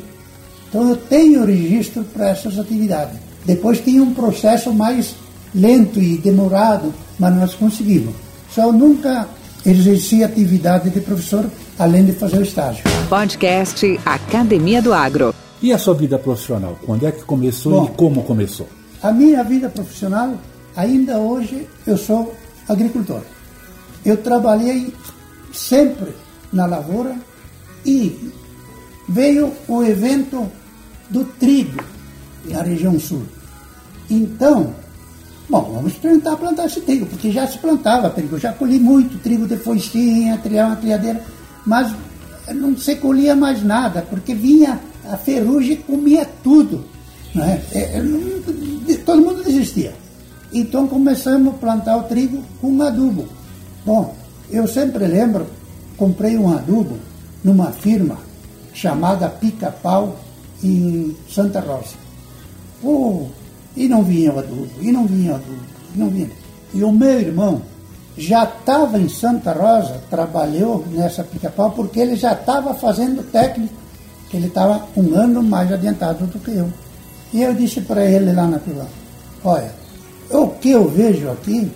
Então 0.69 0.89
eu 0.89 0.97
tenho 0.97 1.45
registro 1.45 2.05
para 2.05 2.29
essas 2.29 2.59
atividades. 2.59 3.19
Depois 3.45 3.81
tinha 3.81 4.03
um 4.03 4.15
processo 4.15 4.73
mais 4.73 5.17
lento 5.53 6.01
e 6.01 6.17
demorado, 6.19 6.95
mas 7.19 7.35
nós 7.35 7.55
conseguimos. 7.55 8.15
Só 8.55 8.73
nunca 8.73 9.29
exerci 9.65 10.23
atividade 10.23 10.91
de 10.91 11.01
professor, 11.01 11.45
além 11.77 12.05
de 12.05 12.13
fazer 12.13 12.39
o 12.39 12.43
estágio. 12.43 12.85
Podcast 13.09 13.99
Academia 14.05 14.81
do 14.81 14.93
Agro. 14.93 15.35
E 15.61 15.73
a 15.73 15.79
sua 15.79 15.95
vida 15.95 16.19
profissional? 16.19 16.79
Quando 16.87 17.05
é 17.07 17.11
que 17.11 17.25
começou 17.25 17.73
Bom, 17.73 17.87
e 17.87 17.97
como 17.97 18.23
começou? 18.23 18.69
A 19.03 19.11
minha 19.11 19.43
vida 19.43 19.69
profissional, 19.69 20.35
ainda 20.77 21.19
hoje, 21.19 21.67
eu 21.87 21.97
sou 21.97 22.33
agricultor. 22.69 23.23
Eu 24.05 24.17
trabalhei 24.19 24.93
sempre 25.53 26.15
na 26.53 26.67
lavoura 26.67 27.17
e 27.85 28.33
veio 29.09 29.53
o 29.69 29.83
evento 29.83 30.51
do 31.11 31.25
trigo 31.25 31.83
na 32.45 32.63
região 32.63 32.99
sul. 32.99 33.23
Então, 34.09 34.75
Bom, 35.49 35.71
vamos 35.75 35.95
tentar 35.95 36.37
plantar 36.37 36.67
esse 36.67 36.81
trigo, 36.81 37.07
porque 37.07 37.31
já 37.31 37.47
se 37.47 37.59
plantava 37.59 38.11
trigo. 38.11 38.39
Já 38.39 38.53
colhi 38.53 38.81
muito 38.81 39.17
trigo 39.19 39.47
de 39.47 39.57
foicinha, 39.57 40.39
triar 40.39 40.77
triadeira, 40.81 41.23
mas 41.65 41.95
não 42.53 42.77
se 42.77 42.97
colhia 42.97 43.37
mais 43.37 43.63
nada, 43.63 44.03
porque 44.03 44.35
vinha 44.35 44.81
a 45.09 45.17
ferrugem 45.17 45.75
e 45.75 45.77
comia 45.77 46.29
tudo. 46.43 46.85
Né? 47.33 47.63
Todo 49.05 49.23
mundo 49.23 49.45
desistia. 49.45 49.95
Então 50.53 50.87
começamos 50.87 51.55
a 51.55 51.59
plantar 51.59 51.97
o 51.97 52.03
trigo 52.05 52.43
com 52.61 52.81
adubo. 52.83 53.27
Bom, 53.85 54.15
eu 54.51 54.67
sempre 54.67 55.07
lembro, 55.07 55.47
comprei 55.97 56.37
um 56.37 56.53
adubo 56.53 56.97
numa 57.43 57.73
firma 57.73 58.19
chamada 58.73 59.29
Pica-Pau 59.29 60.17
em 60.63 61.17
Santa 61.29 61.61
Rosa. 61.61 61.95
Oh, 62.83 63.27
e 63.77 63.89
não 63.89 64.03
vinha 64.03 64.33
o 64.33 64.39
adubo, 64.39 64.69
e 64.81 64.93
não 64.93 65.07
vinha 65.07 65.33
o 65.33 65.35
adubo, 65.37 65.63
e 65.95 65.99
não 65.99 66.09
vinha. 66.09 66.31
E 66.75 66.85
o 66.85 66.93
meu 66.93 67.21
irmão 67.21 67.63
já 68.17 68.45
estava 68.45 68.99
em 68.99 69.09
Santa 69.09 69.53
Rosa, 69.53 70.01
trabalhou 70.09 70.85
nessa 70.91 71.23
pica-pau, 71.23 71.71
porque 71.73 72.01
ele 72.01 72.17
já 72.17 72.33
estava 72.33 72.75
fazendo 72.75 73.23
técnico 73.31 73.75
que 74.31 74.37
ele 74.37 74.47
estava 74.47 74.87
um 74.97 75.15
ano 75.15 75.43
mais 75.43 75.71
adiantado 75.73 76.27
do 76.27 76.39
que 76.39 76.53
eu. 76.53 76.71
E 77.33 77.43
eu 77.43 77.55
disse 77.55 77.81
para 77.83 78.05
ele 78.05 78.33
lá 78.33 78.47
na 78.47 78.59
fila, 78.59 78.87
olha, 79.45 79.71
o 80.31 80.49
que 80.49 80.71
eu 80.71 80.89
vejo 80.89 81.31
aqui 81.31 81.71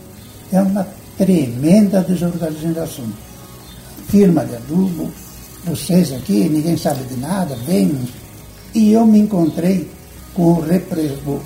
é 0.52 0.61
uma 0.61 0.87
tremenda 1.16 2.02
desorganização. 2.02 3.04
Firma 4.09 4.45
de 4.45 4.57
adubo, 4.57 5.11
vocês 5.64 6.12
aqui, 6.12 6.49
ninguém 6.49 6.76
sabe 6.76 7.04
de 7.04 7.16
nada, 7.16 7.54
vem. 7.66 8.09
E 8.75 8.92
eu 8.92 9.07
me 9.07 9.21
encontrei 9.21 9.88
com 10.35 10.54
o, 10.54 10.61
repre, 10.61 11.19
o 11.26 11.40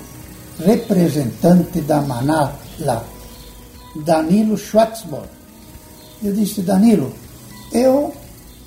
representante 0.63 1.81
da 1.81 2.01
Maná 2.01 2.53
lá, 2.79 3.03
Danilo 4.03 4.57
Schwarzborg. 4.57 5.27
Eu 6.23 6.33
disse, 6.33 6.61
Danilo, 6.61 7.13
eu 7.71 8.13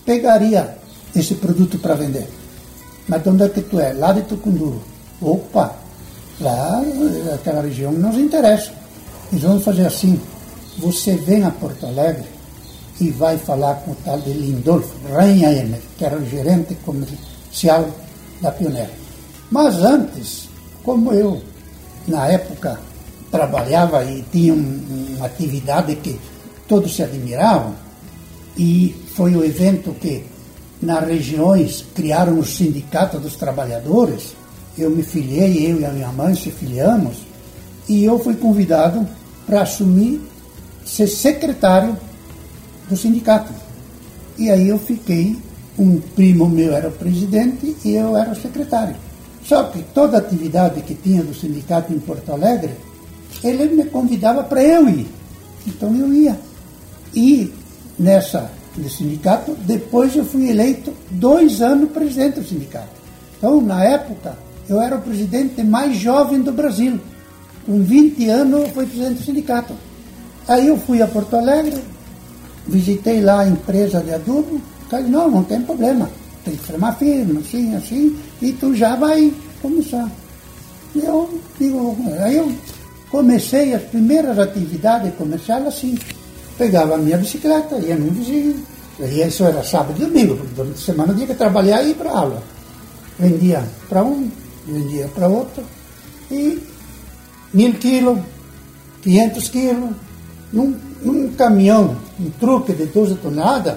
pegaria 0.05 0.77
esse 1.15 1.35
produto 1.37 1.79
para 1.79 1.95
vender. 1.95 2.29
Mas 3.09 3.23
de 3.23 3.29
onde 3.31 3.45
é 3.45 3.49
que 3.49 3.63
tu 3.63 3.81
é? 3.81 3.93
Lá 3.93 4.13
de 4.13 4.23
Tucunduru. 4.23 4.83
Opa, 5.21 5.75
lá, 6.41 6.83
aquela 7.35 7.63
região 7.63 7.93
nos 7.93 8.17
interessa. 8.17 8.73
Nós 9.33 9.43
vamos 9.43 9.65
fazer 9.65 9.87
assim, 9.87 10.21
você 10.79 11.17
vem 11.17 11.45
a 11.45 11.51
Porto 11.51 11.87
Alegre 11.87 12.27
e 13.01 13.11
vai 13.11 13.39
falar 13.39 13.75
com 13.77 13.93
o 13.93 13.97
tal 14.05 14.19
de 14.21 14.33
Lindolfo 14.33 14.95
Ranhaemer, 15.09 15.81
que 15.97 16.05
era 16.05 16.17
o 16.17 16.29
gerente 16.29 16.75
comercial 16.85 17.89
da 18.41 18.51
Pioneira. 18.51 18.91
Mas 19.51 19.77
antes, 19.77 20.49
como 20.83 21.13
eu, 21.13 21.41
na 22.07 22.27
época, 22.29 22.81
trabalhava 23.31 24.05
e 24.05 24.23
tinha 24.33 24.55
um, 24.55 25.15
uma 25.17 25.27
atividade 25.27 25.95
que 25.97 26.19
todos 26.67 26.95
se 26.95 27.03
admiravam, 27.03 27.75
e 28.57 28.95
foi 29.15 29.37
o 29.37 29.45
evento 29.45 29.95
que 30.01 30.25
nas 30.83 31.07
regiões 31.07 31.85
criaram 31.95 32.39
o 32.39 32.45
Sindicato 32.45 33.19
dos 33.19 33.37
Trabalhadores, 33.37 34.35
eu 34.83 34.91
me 34.91 35.03
filiei, 35.03 35.71
eu 35.71 35.81
e 35.81 35.85
a 35.85 35.91
minha 35.91 36.09
mãe 36.09 36.35
se 36.35 36.51
filiamos, 36.51 37.17
e 37.89 38.05
eu 38.05 38.19
fui 38.19 38.35
convidado 38.35 39.07
para 39.47 39.63
assumir 39.63 40.21
ser 40.85 41.07
secretário 41.07 41.97
do 42.89 42.97
sindicato. 42.97 43.53
E 44.39 44.51
aí 44.51 44.69
eu 44.69 44.79
fiquei, 44.79 45.37
um 45.79 46.01
primo 46.01 46.49
meu 46.49 46.75
era 46.75 46.89
o 46.89 46.93
presidente 46.93 47.77
e 47.85 47.95
eu 47.95 48.17
era 48.17 48.33
o 48.33 48.37
secretário. 48.37 48.97
Só 49.45 49.65
que 49.65 49.83
toda 49.95 50.19
atividade 50.19 50.83
que 50.83 50.95
tinha 50.95 51.23
do 51.23 51.35
sindicato 51.35 51.93
em 51.93 51.99
Porto 51.99 52.33
Alegre, 52.33 52.75
ele 53.43 53.67
me 53.67 53.85
convidava 53.85 54.43
para 54.43 54.63
eu 54.63 54.89
ir. 54.89 55.07
Então 55.67 55.95
eu 55.95 56.13
ia. 56.13 56.39
E 57.15 57.53
nessa 57.99 58.51
do 58.77 58.89
sindicato, 58.89 59.57
depois 59.67 60.15
eu 60.15 60.25
fui 60.25 60.51
eleito 60.51 60.93
dois 61.11 61.61
anos 61.61 61.91
presidente 61.91 62.41
do 62.41 62.47
sindicato. 62.47 62.99
Então, 63.37 63.61
na 63.61 63.85
época, 63.85 64.37
eu 64.69 64.81
era 64.81 64.97
o 64.97 65.03
presidente 65.03 65.63
mais 65.63 65.97
jovem 65.97 66.43
do 66.43 66.53
Brasil. 66.53 66.99
Com 67.65 67.83
20 67.83 68.29
anos, 68.29 68.61
eu 68.61 68.69
fui 68.69 68.87
presidente 68.87 69.19
do 69.19 69.25
sindicato. 69.25 69.75
Aí 70.47 70.67
eu 70.67 70.79
fui 70.79 71.03
a 71.03 71.07
Porto 71.07 71.37
Alegre, 71.37 71.77
visitei 72.67 73.21
lá 73.21 73.41
a 73.41 73.49
empresa 73.49 74.01
de 74.01 74.13
adubo, 74.13 74.61
falei, 74.89 75.07
não, 75.07 75.31
não 75.31 75.45
tem 75.45 75.61
problema, 75.61 76.09
tem 76.45 76.57
que 76.57 76.65
formar 76.65 76.93
firme, 76.95 77.39
assim, 77.39 77.75
assim, 77.75 78.17
e 78.41 78.53
tu 78.53 78.75
já 78.75 78.97
vai 78.97 79.33
começar. 79.61 80.11
Eu 80.95 81.29
digo, 81.59 81.97
aí 82.21 82.37
eu 82.37 82.51
comecei 83.11 83.75
as 83.75 83.83
primeiras 83.83 84.39
atividades 84.39 85.15
comerciais 85.17 85.67
assim. 85.67 85.99
Pegava 86.57 86.95
a 86.95 86.99
minha 86.99 87.19
bicicleta, 87.19 87.77
ia 87.77 87.95
num 87.95 88.11
vizinho, 88.11 88.57
e 89.01 89.23
isso 89.23 89.45
era 89.45 89.63
sábado 89.63 89.95
e 90.01 90.07
domingo, 90.07 90.37
porque 90.37 90.55
durante 90.55 90.75
a 90.75 90.85
semana 90.85 91.13
eu 91.13 91.17
tinha 91.17 91.27
que 91.29 91.35
trabalhar 91.35 91.83
e 91.83 91.91
ir 91.91 91.95
para 91.95 92.11
aula. 92.11 92.43
Vendia 93.19 93.63
para 93.89 94.03
um, 94.03 94.29
vendia 94.71 95.09
para 95.09 95.29
outro, 95.29 95.63
e 96.31 96.63
mil 97.53 97.75
quilos, 97.75 98.19
quinhentos 99.03 99.49
quilos, 99.49 99.91
num, 100.53 100.77
num 101.03 101.33
caminhão, 101.33 101.97
um 102.19 102.31
truque 102.31 102.73
de 102.73 102.87
12 102.87 103.17
toneladas, 103.17 103.77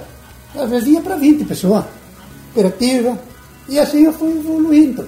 às 0.56 0.70
vezes 0.70 0.90
ia 0.90 1.02
para 1.02 1.16
20 1.16 1.46
pessoas, 1.46 1.86
operativa, 2.52 3.18
e 3.70 3.80
assim 3.80 4.04
eu 4.04 4.14
fui 4.14 4.38
evoluindo. 4.38 5.08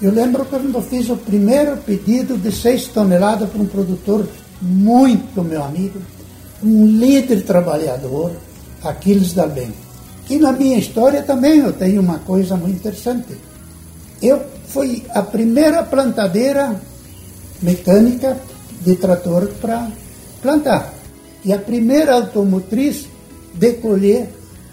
Eu 0.00 0.12
lembro 0.12 0.44
quando 0.44 0.74
eu 0.74 0.82
fiz 0.82 1.08
o 1.08 1.16
primeiro 1.16 1.76
pedido 1.78 2.36
de 2.36 2.52
6 2.52 2.88
toneladas 2.88 3.48
para 3.48 3.62
um 3.62 3.66
produtor 3.66 4.28
muito 4.60 5.42
meu 5.42 5.62
amigo, 5.64 6.00
um 6.62 6.86
líder 6.86 7.42
trabalhador, 7.44 8.32
Aquiles 8.82 9.32
da 9.32 9.46
Bem. 9.46 9.72
E 10.28 10.36
na 10.36 10.52
minha 10.52 10.78
história 10.78 11.22
também 11.22 11.60
eu 11.60 11.72
tenho 11.72 12.00
uma 12.00 12.18
coisa 12.18 12.56
muito 12.56 12.76
interessante. 12.76 13.36
Eu 14.20 14.42
fui 14.68 15.04
a 15.14 15.22
primeira 15.22 15.82
plantadeira 15.82 16.80
mecânica 17.62 18.36
de 18.80 18.96
trator 18.96 19.48
para 19.60 19.88
plantar. 20.42 20.92
E 21.44 21.52
a 21.52 21.58
primeira 21.58 22.14
automotriz 22.14 23.06
de 23.54 23.72
colher 23.74 24.28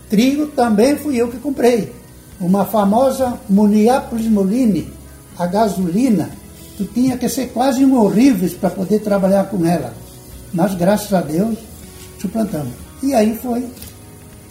trigo 0.09 0.47
também 0.47 0.97
fui 0.97 1.17
eu 1.17 1.29
que 1.29 1.37
comprei. 1.37 1.91
Uma 2.39 2.65
famosa 2.65 3.39
Muniápolis 3.49 4.27
Moline, 4.27 4.91
a 5.37 5.45
gasolina, 5.45 6.29
tu 6.77 6.85
tinha 6.85 7.17
que 7.17 7.29
ser 7.29 7.47
quase 7.47 7.85
um 7.85 8.11
para 8.59 8.69
poder 8.69 8.99
trabalhar 8.99 9.45
com 9.45 9.65
ela. 9.65 9.93
Mas 10.53 10.75
graças 10.75 11.13
a 11.13 11.21
Deus, 11.21 11.57
suplantamos. 12.19 12.73
E 13.01 13.13
aí 13.13 13.35
foi 13.35 13.65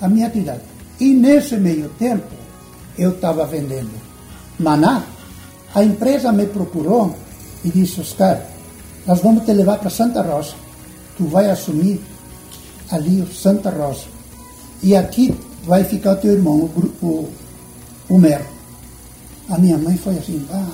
a 0.01 0.09
minha 0.09 0.27
atividade. 0.27 0.63
E 0.99 1.13
nesse 1.15 1.57
meio 1.57 1.89
tempo, 1.99 2.27
eu 2.99 3.11
estava 3.11 3.45
vendendo 3.47 3.91
maná, 4.59 5.03
a 5.75 5.83
empresa 5.83 6.33
me 6.33 6.47
procurou 6.47 7.17
e 7.65 7.71
disse, 7.71 8.01
Oscar, 8.01 8.41
nós 9.07 9.21
vamos 9.21 9.45
te 9.45 9.53
levar 9.53 9.79
para 9.79 9.91
Santa 9.91 10.23
Rosa 10.23 10.55
tu 11.17 11.25
vai 11.25 11.51
assumir 11.51 12.01
ali 12.91 13.27
Santa 13.33 13.71
Rosa. 13.71 14.05
E 14.83 14.97
aqui 14.97 15.35
vai 15.65 15.85
ficar 15.85 16.13
o 16.13 16.17
teu 16.17 16.33
irmão, 16.33 16.55
o, 16.55 17.07
o, 17.07 17.33
o 18.09 18.19
Mero. 18.19 18.45
A 19.49 19.59
minha 19.59 19.79
mãe 19.79 19.97
foi 19.97 20.19
assim, 20.19 20.45
ah. 20.51 20.73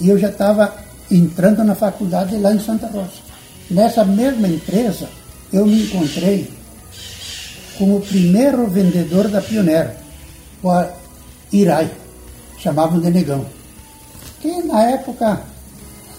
E 0.00 0.08
eu 0.08 0.18
já 0.18 0.30
estava 0.30 0.74
entrando 1.10 1.64
na 1.64 1.74
faculdade 1.74 2.36
lá 2.36 2.52
em 2.52 2.60
Santa 2.60 2.86
Rosa. 2.86 3.28
Nessa 3.70 4.04
mesma 4.04 4.48
empresa, 4.48 5.08
eu 5.52 5.66
me 5.66 5.82
encontrei 5.82 6.50
com 7.76 7.96
o 7.96 8.00
primeiro 8.00 8.66
vendedor 8.66 9.28
da 9.28 9.40
Pioneira, 9.40 9.96
o 10.62 10.84
Irai, 11.52 11.90
chamavam 12.58 13.00
de 13.00 13.10
Negão. 13.10 13.44
Que 14.40 14.62
na 14.62 14.82
época 14.82 15.40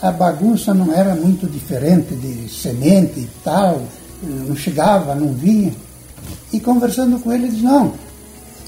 a 0.02 0.12
bagunça 0.12 0.74
não 0.74 0.94
era 0.94 1.16
muito 1.16 1.48
diferente 1.48 2.16
de 2.16 2.50
semente 2.50 3.20
e 3.20 3.30
tal, 3.44 3.82
não 4.22 4.56
chegava, 4.56 5.16
não 5.16 5.34
vinha. 5.34 5.74
E 6.52 6.60
conversando 6.60 7.20
com 7.20 7.32
ele, 7.32 7.46
ele 7.46 7.52
disse, 7.54 7.64
não, 7.64 7.94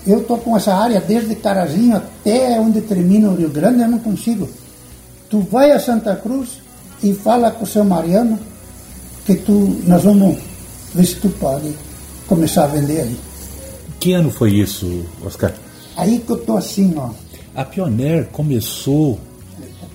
eu 0.05 0.21
estou 0.21 0.37
com 0.37 0.55
essa 0.55 0.73
área 0.73 0.99
desde 0.99 1.35
Carazinho 1.35 1.95
até 1.95 2.59
onde 2.59 2.81
termina 2.81 3.29
o 3.29 3.35
Rio 3.35 3.49
Grande, 3.49 3.81
eu 3.81 3.87
não 3.87 3.99
consigo. 3.99 4.49
Tu 5.29 5.39
vai 5.41 5.71
a 5.71 5.79
Santa 5.79 6.15
Cruz 6.15 6.61
e 7.03 7.13
fala 7.13 7.51
com 7.51 7.63
o 7.63 7.67
seu 7.67 7.83
Mariano 7.83 8.37
que 9.25 9.35
tu, 9.35 9.77
nós 9.85 10.03
vamos 10.03 10.37
ver 10.93 11.05
se 11.05 11.15
tu 11.15 11.29
pode 11.29 11.73
começar 12.27 12.65
a 12.65 12.67
vender 12.67 13.01
aí. 13.01 13.17
Que 13.99 14.13
ano 14.13 14.31
foi 14.31 14.53
isso, 14.55 15.05
Oscar? 15.23 15.53
Aí 15.95 16.19
que 16.19 16.31
eu 16.31 16.37
estou 16.37 16.57
assim, 16.57 16.93
ó. 16.97 17.09
A 17.55 17.63
Pioneer 17.63 18.27
começou 18.31 19.19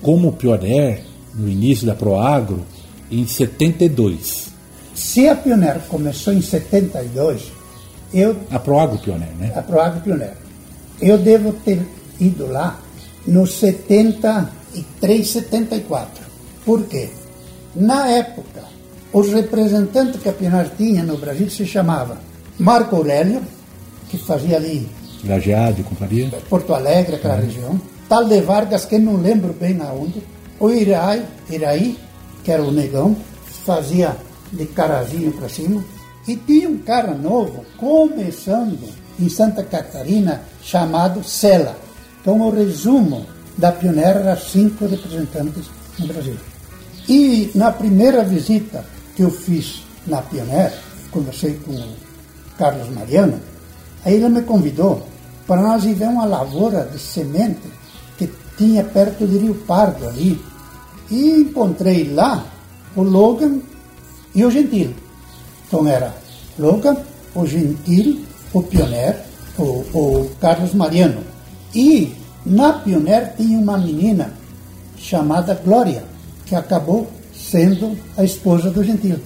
como 0.01 0.33
Pioneer 0.33 1.03
no 1.33 1.47
início 1.47 1.85
da 1.85 1.95
Proagro 1.95 2.61
em 3.11 3.25
72. 3.25 4.47
Se 4.95 5.27
a 5.27 5.35
Pioneer 5.35 5.79
começou 5.87 6.33
em 6.33 6.41
72, 6.41 7.51
eu. 8.13 8.35
A 8.49 8.59
Proagro 8.59 8.97
Pioneer, 8.97 9.33
né? 9.37 9.53
A 9.55 9.61
Proagro 9.61 10.01
Pioneer. 10.01 10.33
Eu 10.99 11.17
devo 11.17 11.53
ter 11.53 11.79
ido 12.19 12.47
lá 12.47 12.79
no 13.25 13.45
73, 13.45 15.29
74. 15.29 16.25
Por 16.65 16.85
quê? 16.85 17.09
Na 17.75 18.07
época, 18.07 18.63
os 19.13 19.31
representantes 19.31 20.21
que 20.21 20.29
a 20.29 20.33
Pioneer 20.33 20.71
tinha 20.75 21.03
no 21.03 21.17
Brasil 21.17 21.49
se 21.49 21.65
chamava 21.65 22.17
Marco 22.57 22.95
Aurélio, 22.95 23.41
que 24.09 24.17
fazia 24.17 24.57
ali. 24.57 24.87
Lajeado 25.23 25.81
e 25.81 25.83
companhia? 25.83 26.31
Porto 26.49 26.73
Alegre, 26.73 27.15
aquela 27.15 27.35
é. 27.35 27.41
região. 27.41 27.79
Tal 28.09 28.25
de 28.25 28.41
Vargas, 28.41 28.85
que 28.85 28.97
não 28.97 29.17
lembro 29.17 29.53
bem 29.53 29.79
aonde 29.81 30.23
o 30.59 30.69
Iraí, 30.69 31.25
Iraí, 31.49 31.97
que 32.43 32.51
era 32.51 32.63
o 32.63 32.71
negão, 32.71 33.15
fazia 33.65 34.15
de 34.51 34.65
carazinho 34.67 35.33
para 35.33 35.49
cima. 35.49 35.83
E 36.25 36.35
tinha 36.35 36.69
um 36.69 36.77
cara 36.77 37.13
novo, 37.13 37.65
começando 37.77 38.87
em 39.19 39.29
Santa 39.29 39.63
Catarina, 39.63 40.41
chamado 40.61 41.23
Sela. 41.23 41.75
Então, 42.21 42.39
o 42.41 42.49
resumo 42.49 43.25
da 43.57 43.71
pioneira 43.71 44.19
era 44.19 44.37
cinco 44.37 44.85
representantes 44.85 45.65
no 45.99 46.07
Brasil. 46.07 46.35
E 47.09 47.51
na 47.55 47.71
primeira 47.71 48.23
visita 48.23 48.85
que 49.15 49.23
eu 49.23 49.31
fiz 49.31 49.83
na 50.05 50.21
Pioneira, 50.21 50.73
conversei 51.11 51.59
com 51.65 51.71
o 51.71 51.95
Carlos 52.57 52.89
Mariano, 52.89 53.39
aí 54.03 54.15
ele 54.15 54.29
me 54.29 54.41
convidou 54.41 55.07
para 55.45 55.61
nós 55.61 55.85
ir 55.85 55.93
ver 55.93 56.09
uma 56.09 56.25
lavoura 56.25 56.83
de 56.91 56.99
semente 56.99 57.76
tinha 58.57 58.83
perto 58.83 59.27
de 59.27 59.37
Rio 59.37 59.55
Pardo 59.55 60.07
ali. 60.07 60.41
E 61.09 61.29
encontrei 61.29 62.11
lá 62.13 62.45
o 62.95 63.01
Logan 63.01 63.59
e 64.35 64.43
o 64.43 64.51
Gentil. 64.51 64.93
Então 65.67 65.87
era 65.87 66.13
Logan, 66.59 66.97
o 67.33 67.45
Gentil, 67.45 68.21
o 68.53 68.61
Pioneer, 68.61 69.23
o, 69.57 69.63
o 69.63 70.31
Carlos 70.41 70.73
Mariano. 70.73 71.21
E 71.73 72.13
na 72.45 72.73
Pioneer 72.73 73.33
tinha 73.37 73.57
uma 73.59 73.77
menina 73.77 74.33
chamada 74.97 75.53
Glória, 75.53 76.03
que 76.45 76.55
acabou 76.55 77.07
sendo 77.33 77.97
a 78.17 78.23
esposa 78.23 78.69
do 78.69 78.83
Gentil. 78.83 79.19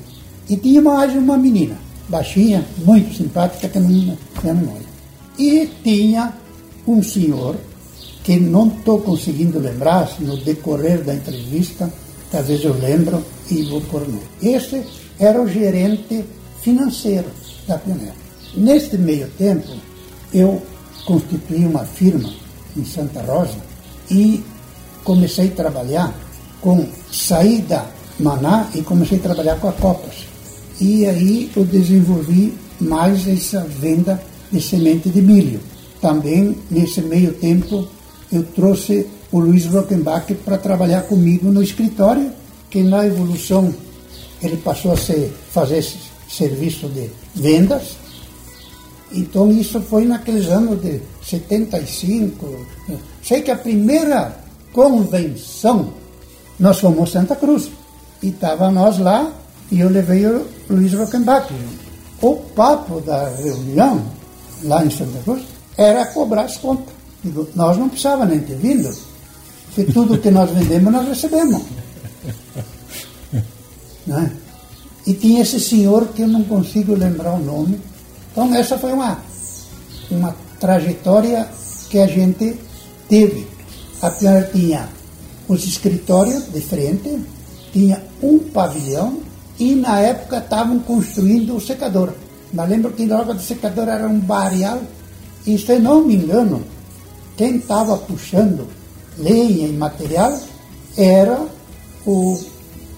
E 0.50 0.58
tinha 0.58 0.82
mais 0.82 1.16
uma 1.16 1.38
menina, 1.38 1.78
baixinha, 2.10 2.66
muito 2.86 3.16
simpática, 3.16 3.70
que 3.70 3.80
não 3.80 3.90
me 3.90 4.18
memória. 4.44 4.92
E 5.38 5.68
tinha 5.84 6.34
um 6.86 7.02
senhor, 7.02 7.56
que 8.24 8.40
não 8.40 8.68
estou 8.68 9.02
conseguindo 9.02 9.60
lembrar, 9.60 10.16
no 10.20 10.38
decorrer 10.38 11.04
da 11.04 11.14
entrevista, 11.14 11.92
talvez 12.32 12.64
eu 12.64 12.74
lembro 12.74 13.24
e 13.50 13.64
vou 13.64 13.82
pôr 13.82 14.08
no. 14.08 14.22
Esse 14.42 14.84
era 15.20 15.42
o 15.42 15.48
gerente 15.48 16.24
financeiro 16.62 17.28
da 17.68 17.78
Pioneer. 17.78 18.14
Neste 18.56 18.98
meio 18.98 19.28
tempo, 19.38 19.70
eu 20.34 20.62
constituí 21.06 21.66
uma 21.66 21.86
firma 21.86 22.32
em 22.78 22.86
Santa 22.86 23.22
Rosa 23.22 23.58
e 24.10 24.44
comecei 25.04 25.48
a 25.48 25.52
trabalhar 25.52 26.14
com 26.62 26.86
saída 27.12 27.86
Maná 28.20 28.70
e 28.76 28.82
comecei 28.82 29.18
a 29.18 29.22
trabalhar 29.22 29.60
com 29.60 29.68
a 29.68 29.74
Copas. 29.74 30.26
E 30.80 31.06
aí 31.06 31.52
eu 31.56 31.66
desenvolvi 31.66 32.54
mais 32.80 33.28
essa 33.28 33.62
venda 33.62 34.22
de 34.52 34.62
semente 34.62 35.10
de 35.10 35.22
milho. 35.22 35.60
Também, 36.00 36.58
nesse 36.70 37.02
meio 37.02 37.34
tempo, 37.34 37.88
eu 38.32 38.44
trouxe 38.44 39.08
o 39.32 39.40
Luiz 39.40 39.66
Rockenbach 39.66 40.34
para 40.36 40.58
trabalhar 40.58 41.02
comigo 41.04 41.52
no 41.52 41.62
escritório, 41.62 42.32
que 42.70 42.82
na 42.82 43.06
evolução 43.06 43.74
ele 44.42 44.58
passou 44.58 44.94
a 44.94 44.98
ser, 44.98 45.34
fazer 45.52 45.86
serviço 46.30 46.88
de 46.88 47.10
vendas. 47.36 47.98
Então 49.12 49.52
isso 49.52 49.82
foi 49.82 50.06
naqueles 50.06 50.48
anos 50.48 50.82
de 50.82 51.02
75. 51.24 52.66
Sei 53.22 53.42
que 53.42 53.52
a 53.52 53.58
primeira 53.58 54.38
convenção 54.72 55.94
nós 56.60 56.80
fomos 56.80 57.12
Santa 57.12 57.36
Cruz. 57.36 57.70
E 58.24 58.30
estava 58.30 58.72
nós 58.72 59.00
lá 59.00 59.32
e 59.72 59.80
eu 59.80 59.90
levei 59.90 60.26
o 60.26 60.46
Luiz 60.70 60.94
Rockenbach. 60.94 61.54
O 62.22 62.36
papo 62.36 63.02
da 63.02 63.30
reunião 63.30 64.02
lá 64.64 64.86
em 64.86 64.92
Santa 64.92 65.20
Cruz 65.24 65.44
era 65.78 66.06
cobrar 66.06 66.44
as 66.44 66.58
contas. 66.58 67.01
Digo, 67.24 67.48
nós 67.56 67.78
não 67.78 67.88
precisávamos 67.88 68.30
nem 68.30 68.40
ter 68.40 68.56
vindo, 68.56 68.96
porque 69.68 69.92
tudo 69.92 70.18
que 70.18 70.32
nós 70.32 70.50
vendemos 70.50 70.92
nós 70.92 71.08
recebemos. 71.08 71.62
Né? 74.06 74.32
E 75.06 75.14
tinha 75.14 75.42
esse 75.42 75.60
senhor 75.60 76.08
que 76.08 76.24
eu 76.24 76.28
não 76.28 76.44
consigo 76.44 76.96
lembrar 76.96 77.34
o 77.34 77.44
nome. 77.44 77.80
Então 78.32 78.54
essa 78.56 78.78
foi 78.78 78.94
uma, 78.94 79.20
uma 80.10 80.36
trajetória 80.60 81.48
que 81.90 82.00
a 82.00 82.08
gente 82.08 82.58
teve. 83.08 83.48
A 84.02 84.10
Pior 84.10 84.44
tinha 84.52 84.90
os 85.48 85.64
escritórios 85.66 86.52
de 86.52 86.62
frente, 86.62 87.20
tinha 87.72 88.02
um 88.22 88.40
pavilhão 88.40 89.20
e 89.60 89.76
na 89.76 90.00
época 90.00 90.38
estavam 90.40 90.80
construindo 90.80 91.56
o 91.56 91.62
secador. 91.62 92.14
Mas 92.54 92.70
lembro 92.70 92.92
que 92.92 93.06
logo 93.06 93.34
do 93.34 93.42
secador 93.42 93.88
era 93.88 94.08
um 94.08 94.20
bareal 94.20 94.82
e 95.46 95.58
se 95.58 95.78
não 95.80 96.04
me 96.04 96.16
engano, 96.16 96.64
quem 97.42 97.56
estava 97.56 97.98
puxando 97.98 98.68
lenha 99.18 99.68
e 99.68 99.74
material 99.74 100.40
era 100.96 101.44
o 102.06 102.40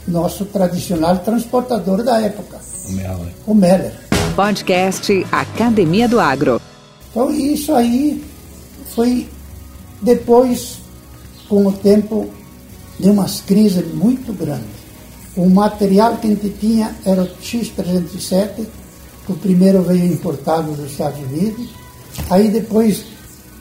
nosso 0.05 0.43
tradicional 0.43 1.19
transportador 1.19 2.03
da 2.03 2.19
época. 2.19 2.59
O 2.89 2.91
Meller. 2.91 3.33
O 3.47 3.55
Meller. 3.55 3.93
Podcast 4.35 5.25
Academia 5.31 6.09
do 6.09 6.19
Agro. 6.19 6.59
Então 7.09 7.31
isso 7.31 7.73
aí 7.73 8.21
foi 8.93 9.29
depois, 10.01 10.79
com 11.47 11.65
o 11.67 11.71
tempo, 11.71 12.29
de 12.99 13.09
umas 13.09 13.39
crises 13.39 13.93
muito 13.93 14.33
grandes. 14.33 14.67
O 15.37 15.49
material 15.49 16.17
que 16.17 16.27
a 16.27 16.31
gente 16.31 16.49
tinha 16.59 16.93
era 17.05 17.23
o 17.23 17.27
X307, 17.41 18.65
que 19.25 19.31
o 19.31 19.37
primeiro 19.37 19.83
veio 19.83 20.05
importado 20.05 20.73
dos 20.73 20.91
Estados 20.91 21.19
Unidos. 21.19 21.69
Aí 22.29 22.49
depois 22.49 23.05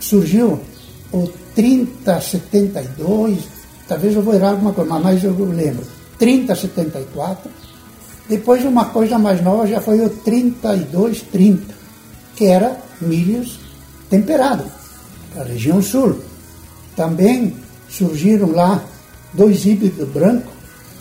surgiu 0.00 0.60
o 1.12 1.28
3072, 1.54 3.40
talvez 3.86 4.14
eu 4.14 4.22
vou 4.22 4.34
errar 4.34 4.50
alguma 4.50 4.72
coisa, 4.72 4.98
mas 4.98 5.22
eu 5.22 5.34
lembro. 5.44 5.84
3074. 6.18 7.50
Depois 8.28 8.64
uma 8.64 8.86
coisa 8.86 9.18
mais 9.18 9.42
nova 9.42 9.66
já 9.66 9.80
foi 9.80 10.00
o 10.00 10.08
3230, 10.08 11.74
que 12.36 12.46
era 12.46 12.78
milhos 13.00 13.58
temperados, 14.08 14.70
para 15.32 15.42
a 15.42 15.46
região 15.46 15.82
sul. 15.82 16.18
Também 16.94 17.56
surgiram 17.88 18.52
lá 18.52 18.82
dois 19.32 19.66
híbridos 19.66 20.08
brancos, 20.08 20.52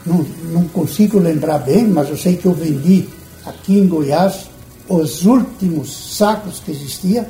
não, 0.06 0.26
não 0.52 0.68
consigo 0.70 1.20
lembrar 1.20 1.60
bem, 1.60 1.88
mas 1.88 2.10
eu 2.10 2.18
sei 2.18 2.36
que 2.36 2.48
eu 2.48 2.54
vendi 2.54 3.08
aqui 3.46 3.78
em 3.78 3.88
Goiás 3.88 4.50
os 4.90 5.26
últimos 5.26 6.18
sacos 6.18 6.60
que 6.60 6.72
existia, 6.72 7.30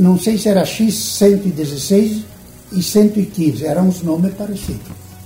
não 0.00 0.18
sei 0.18 0.38
se 0.38 0.48
era 0.48 0.64
X116 0.64 2.22
e 2.72 2.82
115, 2.82 3.66
eram 3.66 3.86
os 3.86 4.02
nomes 4.02 4.32
parecidos. 4.32 4.80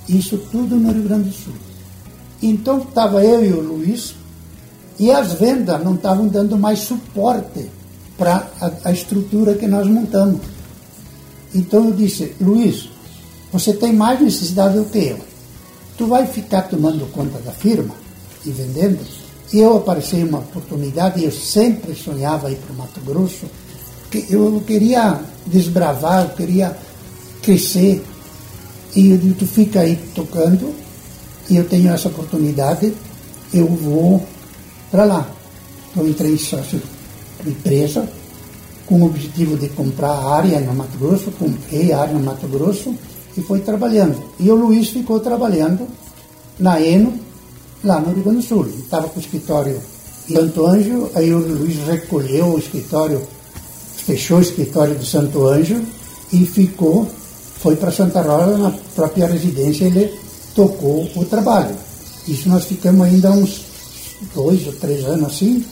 Isso 0.08 0.36
tudo 0.50 0.74
no 0.74 0.90
Rio 0.90 1.04
Grande 1.04 1.28
do 1.28 1.32
Sul. 1.32 1.54
Então 2.42 2.78
estava 2.78 3.24
eu 3.24 3.44
e 3.44 3.52
o 3.52 3.60
Luiz, 3.60 4.16
e 4.98 5.12
as 5.12 5.34
vendas 5.34 5.82
não 5.84 5.94
estavam 5.94 6.26
dando 6.26 6.58
mais 6.58 6.80
suporte 6.80 7.70
para 8.18 8.50
a, 8.60 8.88
a 8.88 8.92
estrutura 8.92 9.54
que 9.54 9.68
nós 9.68 9.86
montamos. 9.86 10.40
Então 11.54 11.86
eu 11.86 11.92
disse, 11.92 12.34
Luiz, 12.40 12.88
você 13.52 13.72
tem 13.74 13.92
mais 13.92 14.20
necessidade 14.20 14.76
do 14.76 14.86
que 14.86 14.98
eu. 14.98 15.20
Tu 15.96 16.04
vai 16.08 16.26
ficar 16.26 16.62
tomando 16.62 17.10
conta 17.12 17.38
da 17.38 17.52
firma 17.52 17.94
e 18.44 18.50
vendendo. 18.50 18.98
E 19.52 19.60
eu 19.60 19.76
apareci 19.76 20.16
uma 20.16 20.38
oportunidade, 20.38 21.22
eu 21.22 21.30
sempre 21.30 21.94
sonhava 21.94 22.50
ir 22.50 22.56
para 22.56 22.72
o 22.72 22.76
Mato 22.76 23.00
Grosso, 23.02 23.46
eu 24.30 24.62
queria 24.66 25.20
desbravar, 25.46 26.24
eu 26.24 26.30
queria 26.30 26.76
crescer. 27.42 28.04
E 28.94 29.10
eu 29.10 29.18
digo, 29.18 29.34
tu 29.34 29.46
fica 29.46 29.80
aí 29.80 29.96
tocando, 30.14 30.72
e 31.50 31.56
eu 31.56 31.64
tenho 31.64 31.92
essa 31.92 32.08
oportunidade, 32.08 32.94
eu 33.52 33.66
vou 33.66 34.24
para 34.90 35.04
lá. 35.04 35.28
Então 35.90 36.06
entrei 36.06 36.38
sócio 36.38 36.80
empresa, 37.46 38.08
com 38.86 39.00
o 39.00 39.06
objetivo 39.06 39.56
de 39.56 39.68
comprar 39.68 40.12
área 40.12 40.60
no 40.60 40.74
Mato 40.74 40.98
Grosso, 40.98 41.30
comprei 41.32 41.92
área 41.92 42.14
no 42.14 42.20
Mato 42.20 42.46
Grosso, 42.46 42.94
e 43.36 43.42
foi 43.42 43.60
trabalhando. 43.60 44.22
E 44.38 44.50
o 44.50 44.54
Luiz 44.54 44.88
ficou 44.88 45.20
trabalhando 45.20 45.86
na 46.58 46.80
Eno, 46.80 47.18
lá 47.82 48.00
no 48.00 48.12
Rio 48.12 48.24
Grande 48.24 48.38
do 48.38 48.44
Sul. 48.44 48.66
Estava 48.78 49.08
com 49.08 49.18
o 49.18 49.22
escritório 49.22 49.80
Santo 50.30 50.66
Anjo, 50.66 51.10
aí 51.14 51.32
o 51.32 51.38
Luiz 51.38 51.76
recolheu 51.86 52.46
o 52.54 52.58
escritório, 52.58 53.22
fechou 54.06 54.38
o 54.38 54.42
escritório 54.42 54.94
do 54.94 55.04
Santo 55.04 55.46
Anjo 55.46 55.82
e 56.32 56.44
ficou, 56.44 57.08
foi 57.60 57.76
para 57.76 57.90
Santa 57.90 58.20
Rosa, 58.20 58.58
na 58.58 58.70
própria 58.94 59.26
residência, 59.26 59.86
ele 59.86 60.12
tocou 60.54 61.08
o 61.16 61.24
trabalho. 61.24 61.74
Isso 62.28 62.48
nós 62.48 62.64
ficamos 62.64 63.06
ainda 63.06 63.30
uns 63.30 63.62
dois 64.34 64.66
ou 64.66 64.72
três 64.74 65.04
anos 65.04 65.26
assim, 65.26 65.64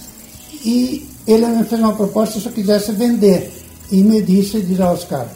e 0.64 1.06
ele 1.26 1.46
me 1.46 1.64
fez 1.64 1.80
uma 1.80 1.94
proposta 1.94 2.40
se 2.40 2.46
eu 2.46 2.52
quisesse 2.52 2.92
vender. 2.92 3.50
E 3.90 4.02
me 4.02 4.22
disse, 4.22 4.60
diz 4.62 4.80
Oscar, 4.80 5.26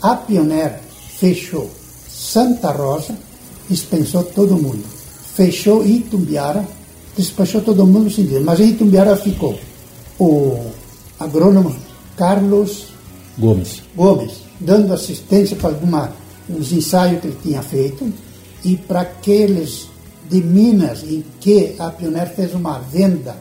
a 0.00 0.14
Pioneer 0.14 0.80
fechou 1.18 1.68
Santa 2.08 2.70
Rosa, 2.70 3.16
dispensou 3.68 4.22
todo 4.22 4.56
mundo. 4.56 4.84
Fechou 5.34 5.84
Itumbiara, 5.84 6.64
despachou 7.16 7.60
todo 7.60 7.86
mundo. 7.86 8.08
Mas 8.44 8.60
em 8.60 8.68
Itumbiara 8.68 9.16
ficou 9.16 9.58
o 10.18 10.70
agrônomo 11.18 11.74
Carlos 12.16 12.88
Gomes. 13.38 13.82
Gomes, 13.96 14.32
dando 14.60 14.92
assistência 14.92 15.56
para 15.56 15.70
alguma, 15.70 16.12
uns 16.48 16.72
ensaios 16.72 17.20
que 17.20 17.26
ele 17.26 17.38
tinha 17.42 17.62
feito, 17.62 18.12
e 18.64 18.76
para 18.76 19.00
aqueles 19.00 19.88
de 20.30 20.40
Minas 20.42 21.02
em 21.02 21.24
que 21.40 21.74
a 21.78 21.90
Pioneer 21.90 22.34
fez 22.34 22.54
uma 22.54 22.78
venda 22.78 23.36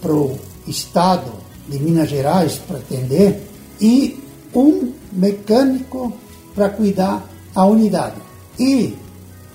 para 0.00 0.12
o 0.12 0.38
Estado 0.66 1.32
de 1.68 1.78
Minas 1.78 2.08
Gerais 2.08 2.60
para 2.66 2.78
atender, 2.78 3.40
e 3.80 4.20
um 4.54 4.92
mecânico 5.12 6.12
para 6.54 6.68
cuidar 6.68 7.26
a 7.54 7.64
unidade. 7.64 8.16
E 8.58 8.94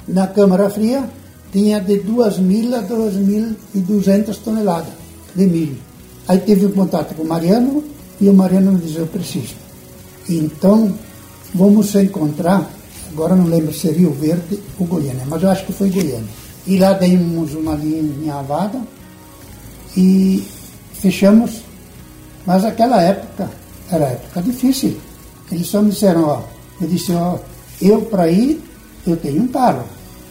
na 0.08 0.28
Câmara 0.28 0.70
Fria 0.70 1.10
tinha 1.52 1.80
de 1.80 2.00
2.000 2.00 2.74
a 2.74 2.84
2.200 2.84 4.38
toneladas 4.44 4.94
de 5.36 5.46
milho. 5.46 5.78
Aí 6.28 6.40
teve 6.40 6.66
um 6.66 6.72
contato 6.72 7.16
com 7.16 7.24
o 7.24 7.28
Mariano 7.28 7.84
e 8.20 8.30
o 8.30 8.34
Mariano 8.34 8.74
me 8.74 8.80
disse, 8.80 8.98
eu 8.98 9.08
preciso. 9.08 9.56
Então, 10.30 10.94
vamos 11.54 11.94
encontrar, 11.96 12.70
agora 13.12 13.36
não 13.36 13.46
lembro 13.46 13.74
se 13.74 13.90
Rio 13.92 14.12
Verde 14.12 14.60
ou 14.80 14.86
Goiânia, 14.86 15.24
mas 15.28 15.42
eu 15.44 15.50
acho 15.50 15.66
que 15.66 15.74
foi 15.74 15.90
Goiânia. 15.90 16.28
E 16.66 16.78
lá 16.78 16.94
demos 16.94 17.54
uma 17.54 17.76
linha 17.76 18.42
vaga 18.42 18.82
e 19.96 20.44
fechamos. 20.94 21.62
Mas 22.46 22.66
aquela 22.66 23.02
época 23.02 23.50
era 23.92 24.06
época 24.06 24.42
difícil. 24.42 24.98
Eles 25.52 25.68
só 25.68 25.82
me 25.82 25.92
disseram, 25.92 26.26
ó, 26.26 26.42
eu 26.82 26.88
disse, 26.88 27.14
ó, 27.14 27.38
eu 27.82 28.02
para 28.02 28.30
ir, 28.30 28.62
eu 29.06 29.16
tenho 29.16 29.44
um 29.44 29.48
carro, 29.48 29.84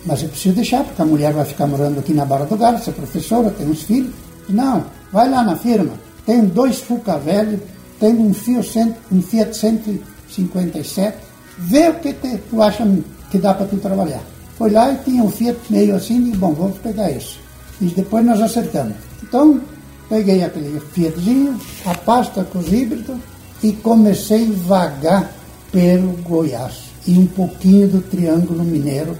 mas 0.05 0.23
eu 0.23 0.29
preciso 0.29 0.55
deixar, 0.55 0.85
porque 0.85 1.01
a 1.01 1.07
mulher 1.07 1.33
vai 1.33 1.45
ficar 1.45 1.67
morando 1.67 1.99
aqui 1.99 2.13
na 2.13 2.25
Barra 2.25 2.45
do 2.45 2.63
é 2.63 2.93
professora, 2.93 3.51
tem 3.51 3.69
uns 3.69 3.83
filhos. 3.83 4.13
Não, 4.49 4.85
vai 5.13 5.29
lá 5.29 5.43
na 5.43 5.57
firma, 5.57 5.95
tem 6.25 6.45
dois 6.45 6.79
Fuca 6.79 7.19
velho, 7.19 7.61
tem 7.99 8.15
um 8.17 8.33
Fiat, 8.33 8.95
um 9.11 9.23
Fiat 9.23 9.57
157, 9.57 11.17
vê 11.59 11.89
o 11.89 11.95
que 11.95 12.13
te, 12.13 12.39
tu 12.51 12.63
acha 12.63 12.87
que 13.31 13.39
dá 13.39 13.55
para 13.55 13.67
tu 13.67 13.77
trabalhar. 13.77 14.23
Foi 14.57 14.71
lá 14.71 14.93
e 14.93 14.97
tinha 14.99 15.23
um 15.23 15.31
Fiat 15.31 15.59
meio 15.71 15.95
assim, 15.95 16.33
e 16.33 16.37
bom, 16.37 16.53
vamos 16.53 16.79
pegar 16.79 17.11
isso. 17.11 17.39
E 17.81 17.87
depois 17.87 18.25
nós 18.25 18.41
acertamos. 18.41 18.97
Então, 19.23 19.61
peguei 20.09 20.43
aquele 20.43 20.81
Fiatzinho, 20.93 21.61
a 21.85 21.95
pasta 21.95 22.45
com 22.45 22.59
os 22.59 22.73
híbridos, 22.73 23.17
e 23.63 23.73
comecei 23.73 24.49
a 24.49 24.67
vagar 24.67 25.33
pelo 25.73 26.13
Goiás 26.23 26.87
e 27.07 27.19
um 27.19 27.27
pouquinho 27.27 27.89
do 27.89 28.01
Triângulo 28.01 28.65
Mineiro, 28.65 29.17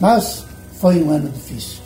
mas 0.00 0.44
foi 0.80 1.02
um 1.02 1.10
ano 1.10 1.30
difícil. 1.30 1.78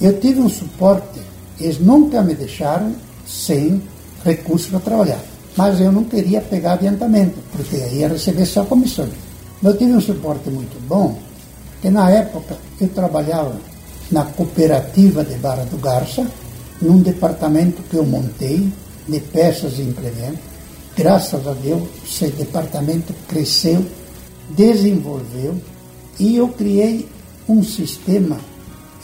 Eu 0.00 0.18
tive 0.20 0.40
um 0.40 0.48
suporte, 0.48 1.20
eles 1.60 1.78
nunca 1.78 2.22
me 2.22 2.34
deixaram 2.34 2.94
sem 3.26 3.82
recursos 4.24 4.68
para 4.68 4.80
trabalhar, 4.80 5.20
mas 5.56 5.80
eu 5.80 5.92
não 5.92 6.04
queria 6.04 6.40
pegar 6.40 6.74
adiantamento, 6.74 7.38
porque 7.52 7.76
aí 7.76 7.98
ia 7.98 8.08
receber 8.08 8.46
só 8.46 8.64
comissão. 8.64 9.08
Eu 9.62 9.76
tive 9.76 9.92
um 9.92 10.00
suporte 10.00 10.50
muito 10.50 10.80
bom, 10.88 11.18
que 11.80 11.90
na 11.90 12.10
época 12.10 12.56
eu 12.80 12.88
trabalhava 12.88 13.56
na 14.10 14.24
cooperativa 14.24 15.24
de 15.24 15.34
Barra 15.36 15.64
do 15.64 15.78
Garça, 15.78 16.26
num 16.82 16.98
departamento 16.98 17.82
que 17.82 17.96
eu 17.96 18.04
montei 18.04 18.70
de 19.08 19.20
peças 19.20 19.78
e 19.78 19.82
implementos. 19.82 20.40
Graças 20.96 21.46
a 21.46 21.52
Deus, 21.52 21.82
esse 22.04 22.28
departamento 22.28 23.14
cresceu, 23.28 23.84
desenvolveu 24.50 25.56
e 26.18 26.36
eu 26.36 26.48
criei 26.48 27.08
um 27.48 27.62
sistema 27.62 28.38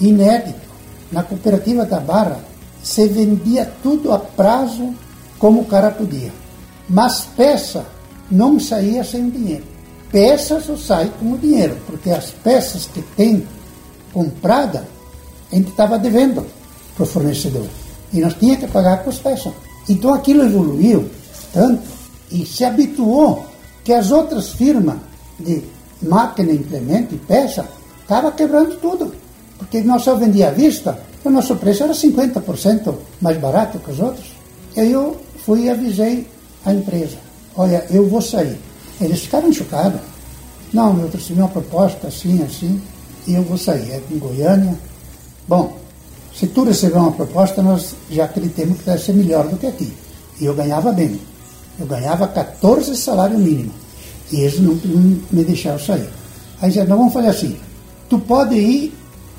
inédito. 0.01 0.71
Na 1.11 1.23
cooperativa 1.23 1.85
da 1.85 1.99
Barra, 1.99 2.41
se 2.83 3.09
vendia 3.09 3.71
tudo 3.83 4.13
a 4.13 4.19
prazo 4.19 4.95
como 5.41 5.63
o 5.63 5.65
cara 5.65 5.91
podia. 5.91 6.31
Mas 6.89 7.23
peça 7.37 7.85
não 8.31 8.61
saía 8.61 9.03
sem 9.03 9.29
dinheiro. 9.29 9.65
Peça 10.13 10.61
só 10.61 10.77
sai 10.77 11.11
com 11.19 11.33
o 11.33 11.39
dinheiro, 11.39 11.77
porque 11.87 12.11
as 12.11 12.31
peças 12.31 12.87
que 12.87 13.01
tem 13.17 13.47
comprada, 14.13 14.87
a 15.51 15.57
gente 15.57 15.71
estava 15.71 15.99
devendo 15.99 16.47
para 16.95 17.03
o 17.03 17.07
fornecedor. 17.07 17.67
E 18.13 18.21
nós 18.21 18.35
tínhamos 18.35 18.65
que 18.65 18.71
pagar 18.71 19.03
com 19.03 19.11
as 19.11 19.19
peças. 19.19 19.53
Então 19.89 20.13
aquilo 20.13 20.45
evoluiu 20.45 21.09
tanto 21.53 21.83
e 22.31 22.45
se 22.45 22.65
habituou 22.65 23.47
que 23.83 23.93
as 23.93 24.11
outras 24.11 24.51
firmas 24.51 24.97
de 25.39 25.63
máquina, 26.03 26.53
implemento 26.53 27.15
e 27.15 27.19
peça 27.19 27.67
estavam 28.03 28.33
quebrando 28.33 28.77
tudo. 28.77 29.15
Porque 29.59 29.81
nós 29.81 30.03
só 30.03 30.17
vendia 30.17 30.49
à 30.49 30.51
vista, 30.51 30.99
o 31.25 31.31
nosso 31.31 31.55
preço 31.57 31.85
era 31.85 31.93
50% 31.93 32.95
mais 33.21 33.39
barato 33.39 33.79
que 33.79 33.91
os 33.91 34.01
outros. 34.01 34.27
E 34.77 34.91
eu 34.91 35.17
fui 35.51 35.63
e 35.63 35.69
avisei 35.69 36.29
a 36.65 36.73
empresa, 36.73 37.17
olha, 37.57 37.85
eu 37.91 38.09
vou 38.09 38.23
sair. 38.23 38.57
Eles 39.01 39.23
ficaram 39.23 39.53
chocados. 39.53 40.01
Não, 40.73 40.97
eu 41.01 41.09
trouxe 41.09 41.33
uma 41.33 41.49
proposta 41.49 42.07
assim, 42.07 42.41
assim, 42.45 42.81
e 43.27 43.35
eu 43.35 43.43
vou 43.43 43.59
sair. 43.59 43.91
É 43.91 44.01
em 44.13 44.17
Goiânia. 44.17 44.79
Bom, 45.49 45.77
se 46.33 46.47
tu 46.47 46.63
receber 46.63 46.99
uma 46.99 47.11
proposta, 47.11 47.61
nós 47.65 47.97
já 48.09 48.27
acreditamos 48.27 48.79
que 48.79 48.85
deve 48.85 49.03
ser 49.03 49.13
melhor 49.13 49.49
do 49.49 49.57
que 49.57 49.67
aqui. 49.67 49.93
E 50.41 50.45
eu 50.45 50.55
ganhava 50.55 50.93
bem. 50.93 51.21
Eu 51.81 51.87
ganhava 51.87 52.29
14 52.29 52.97
salário 52.97 53.37
mínimo. 53.37 53.73
E 54.31 54.43
eles 54.43 54.61
não, 54.61 54.75
não 54.75 55.21
me 55.33 55.43
deixaram 55.43 55.81
sair. 55.81 56.09
Aí 56.63 56.69
disseram, 56.69 56.91
não, 56.91 56.99
vamos 56.99 57.13
fazer 57.13 57.29
assim. 57.29 57.57
Tu 58.09 58.21
pode 58.21 58.55
ir 58.55 58.95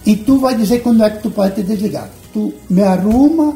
e 0.05 0.17
tu 0.17 0.39
vai 0.39 0.57
dizer 0.57 0.79
quando 0.79 1.05
é 1.05 1.09
que 1.09 1.23
tu 1.23 1.31
pode 1.31 1.55
te 1.55 1.63
desligar. 1.63 2.09
Tu 2.33 2.53
me 2.69 2.83
arruma 2.83 3.55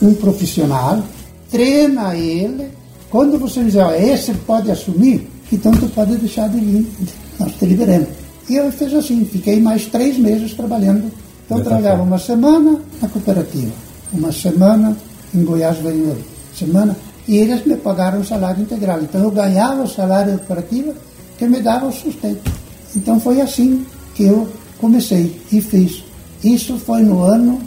um 0.00 0.14
profissional, 0.14 1.02
treina 1.50 2.14
ele. 2.16 2.68
Quando 3.10 3.38
você 3.38 3.62
dizer, 3.62 3.80
ó, 3.80 3.92
esse 3.92 4.32
pode 4.34 4.70
assumir, 4.70 5.28
então 5.52 5.72
tu 5.72 5.88
pode 5.88 6.16
deixar 6.16 6.48
de 6.48 6.58
vir. 6.58 6.86
Nós 7.38 7.52
te 7.52 7.66
liberamos. 7.66 8.08
E 8.48 8.56
eu 8.56 8.70
fiz 8.72 8.92
assim, 8.94 9.24
fiquei 9.24 9.60
mais 9.60 9.86
três 9.86 10.18
meses 10.18 10.54
trabalhando 10.54 11.10
então, 11.46 11.58
eu 11.58 11.64
trabalhava 11.64 12.02
uma 12.02 12.18
semana 12.18 12.80
na 13.00 13.08
cooperativa, 13.08 13.70
uma 14.12 14.32
semana 14.32 14.96
em 15.32 15.44
Goiás 15.44 15.78
Vendedor, 15.78 16.16
semana, 16.52 16.96
e 17.28 17.36
eles 17.36 17.64
me 17.64 17.76
pagaram 17.76 18.20
o 18.20 18.24
salário 18.24 18.62
integral. 18.62 19.00
Então, 19.00 19.22
eu 19.22 19.30
ganhava 19.30 19.84
o 19.84 19.88
salário 19.88 20.32
da 20.32 20.38
cooperativa 20.38 20.92
que 21.38 21.46
me 21.46 21.60
dava 21.60 21.86
o 21.86 21.92
sustento. 21.92 22.50
Então, 22.96 23.20
foi 23.20 23.40
assim 23.40 23.86
que 24.12 24.24
eu 24.24 24.48
comecei 24.78 25.40
e 25.52 25.60
fiz. 25.60 26.02
Isso 26.42 26.78
foi 26.78 27.02
no 27.02 27.22
ano 27.22 27.60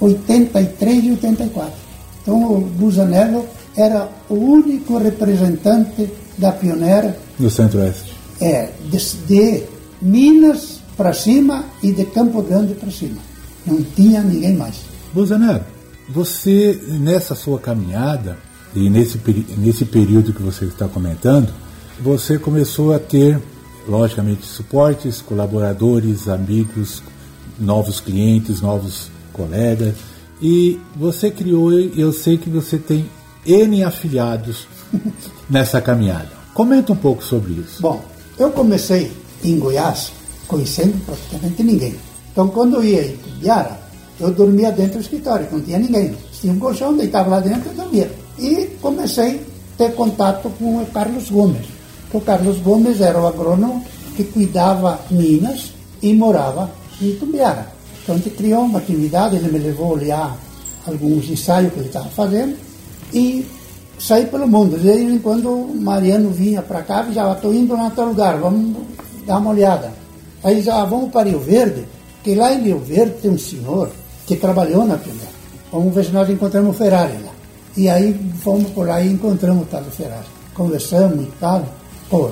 83 0.00 1.04
e 1.04 1.10
84. 1.10 1.72
Então, 2.22 2.54
o 2.54 2.60
Busanello 2.60 3.46
era 3.76 4.08
o 4.28 4.34
único 4.34 4.98
representante 4.98 6.10
da 6.36 6.52
pioneira 6.52 7.16
do 7.38 7.50
Centro-Oeste. 7.50 8.14
É, 8.40 8.70
de, 8.90 8.98
de 9.26 9.62
Minas 10.00 10.80
para 10.96 11.12
cima 11.12 11.64
e 11.82 11.92
de 11.92 12.04
Campo 12.06 12.42
Grande 12.42 12.74
para 12.74 12.90
cima. 12.90 13.18
Não 13.66 13.82
tinha 13.82 14.22
ninguém 14.22 14.56
mais. 14.56 14.76
Bolsonaro, 15.12 15.64
você, 16.08 16.78
nessa 16.88 17.34
sua 17.34 17.58
caminhada, 17.58 18.36
e 18.74 18.88
nesse, 18.88 19.18
nesse 19.58 19.84
período 19.84 20.32
que 20.32 20.42
você 20.42 20.64
está 20.64 20.86
comentando, 20.86 21.52
você 22.00 22.38
começou 22.38 22.94
a 22.94 22.98
ter, 22.98 23.40
logicamente, 23.88 24.46
suportes, 24.46 25.20
colaboradores, 25.20 26.28
amigos, 26.28 27.02
novos 27.58 28.00
clientes, 28.00 28.60
novos 28.60 29.10
colegas. 29.32 29.94
E 30.42 30.80
você 30.96 31.30
criou, 31.30 31.72
eu 31.72 32.12
sei 32.12 32.38
que 32.38 32.48
você 32.48 32.78
tem 32.78 33.06
N 33.44 33.84
afiliados 33.84 34.66
nessa 35.48 35.80
caminhada. 35.80 36.30
Comenta 36.54 36.92
um 36.92 36.96
pouco 36.96 37.22
sobre 37.22 37.52
isso. 37.52 37.80
Bom, 37.80 38.02
eu 38.38 38.50
comecei 38.50 39.12
em 39.44 39.58
Goiás 39.58 40.12
conhecendo 40.46 40.98
praticamente 41.04 41.62
ninguém. 41.62 41.94
Então, 42.32 42.48
quando 42.48 42.76
eu 42.76 42.84
ia 42.84 43.06
em 43.06 43.16
Tubiara, 43.16 43.80
eu 44.18 44.32
dormia 44.32 44.72
dentro 44.72 44.94
do 44.94 45.00
escritório, 45.00 45.48
não 45.50 45.60
tinha 45.60 45.78
ninguém. 45.78 46.14
Tinha 46.40 46.52
um 46.52 46.58
colchão, 46.58 46.96
deitava 46.96 47.30
lá 47.30 47.40
dentro 47.40 47.70
e 47.70 47.74
dormia. 47.74 48.10
E 48.38 48.66
comecei 48.80 49.36
a 49.36 49.78
ter 49.78 49.94
contato 49.94 50.50
com 50.58 50.82
o 50.82 50.86
Carlos 50.86 51.30
Gomes. 51.30 51.66
O 52.12 52.20
Carlos 52.20 52.58
Gomes 52.58 53.00
era 53.00 53.20
o 53.20 53.26
agrônomo 53.26 53.84
que 54.16 54.24
cuidava 54.24 55.00
Minas 55.10 55.72
e 56.02 56.12
morava 56.12 56.70
em 57.00 57.14
Tubiara. 57.14 57.79
Gente 58.16 58.30
criou 58.30 58.62
uma 58.62 58.78
atividade, 58.78 59.36
ele 59.36 59.50
me 59.50 59.58
levou 59.58 59.92
a 59.92 59.94
olhar 59.94 60.36
alguns 60.86 61.28
ensaios 61.28 61.72
que 61.72 61.78
ele 61.78 61.86
estava 61.86 62.08
fazendo 62.08 62.56
e 63.12 63.46
saí 63.98 64.26
pelo 64.26 64.48
mundo. 64.48 64.76
De 64.76 64.88
vez 64.88 65.00
em 65.00 65.18
quando 65.18 65.70
Mariano 65.74 66.30
vinha 66.30 66.62
para 66.62 66.82
cá 66.82 67.06
e 67.08 67.14
já 67.14 67.32
estou 67.32 67.54
indo 67.54 67.76
em 67.76 67.90
tal 67.90 68.08
lugar, 68.08 68.38
vamos 68.38 68.76
dar 69.26 69.38
uma 69.38 69.50
olhada. 69.50 69.92
Aí 70.42 70.54
eles 70.54 70.68
ah, 70.68 70.84
vamos 70.84 71.10
para 71.10 71.28
Rio 71.28 71.38
Verde, 71.38 71.86
que 72.24 72.34
lá 72.34 72.52
em 72.52 72.62
Rio 72.62 72.78
Verde 72.78 73.14
tem 73.22 73.30
um 73.30 73.38
senhor 73.38 73.90
que 74.26 74.36
trabalhou 74.36 74.84
na 74.84 74.96
Pioneer. 74.96 75.28
Vamos 75.70 75.94
ver 75.94 76.04
se 76.04 76.10
nós 76.10 76.28
encontramos 76.28 76.74
o 76.74 76.78
Ferrari 76.78 77.12
lá. 77.22 77.32
E 77.76 77.88
aí 77.88 78.18
fomos 78.42 78.70
por 78.70 78.88
lá 78.88 79.00
e 79.00 79.12
encontramos 79.12 79.62
o 79.62 79.66
tal 79.66 79.82
do 79.82 79.90
Ferrari. 79.90 80.26
Conversamos 80.54 81.24
e 81.24 81.30
tal. 81.38 81.64
Pô, 82.08 82.30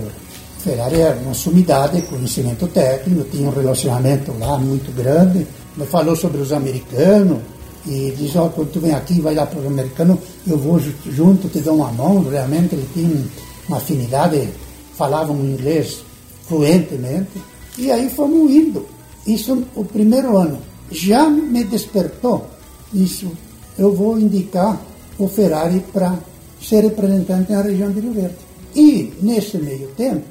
Ferrari 0.58 1.00
era 1.00 1.16
uma 1.16 1.34
sumidade, 1.34 2.02
conhecimento 2.02 2.66
técnico, 2.68 3.24
tinha 3.30 3.48
um 3.48 3.52
relacionamento 3.52 4.32
lá 4.38 4.58
muito 4.58 4.90
grande. 4.92 5.46
Falou 5.86 6.16
sobre 6.16 6.40
os 6.40 6.52
americanos 6.52 7.38
e 7.86 8.12
diz, 8.16 8.34
ó, 8.36 8.46
oh, 8.46 8.50
quando 8.50 8.72
tu 8.72 8.80
vem 8.80 8.92
aqui 8.92 9.20
vai 9.20 9.34
lá 9.34 9.46
para 9.46 9.60
os 9.60 9.66
americanos, 9.66 10.18
eu 10.46 10.58
vou 10.58 10.78
junto, 10.78 11.48
te 11.48 11.60
dou 11.60 11.76
uma 11.76 11.92
mão. 11.92 12.22
Realmente 12.28 12.74
ele 12.74 12.88
tinha 12.92 13.24
uma 13.68 13.78
afinidade, 13.78 14.48
falavam 14.96 15.36
inglês 15.36 16.02
fluentemente. 16.46 17.42
E 17.76 17.90
aí 17.90 18.10
fomos 18.10 18.50
indo. 18.50 18.86
Isso 19.26 19.64
o 19.74 19.84
primeiro 19.84 20.36
ano. 20.36 20.58
Já 20.90 21.28
me 21.28 21.64
despertou 21.64 22.46
isso. 22.92 23.30
Eu 23.78 23.94
vou 23.94 24.18
indicar 24.18 24.80
o 25.18 25.28
Ferrari 25.28 25.84
para 25.92 26.18
ser 26.60 26.82
representante 26.82 27.52
na 27.52 27.62
região 27.62 27.90
de 27.92 28.00
Rio 28.00 28.12
Verde. 28.12 28.36
E, 28.74 29.12
nesse 29.22 29.58
meio 29.58 29.88
tempo, 29.96 30.26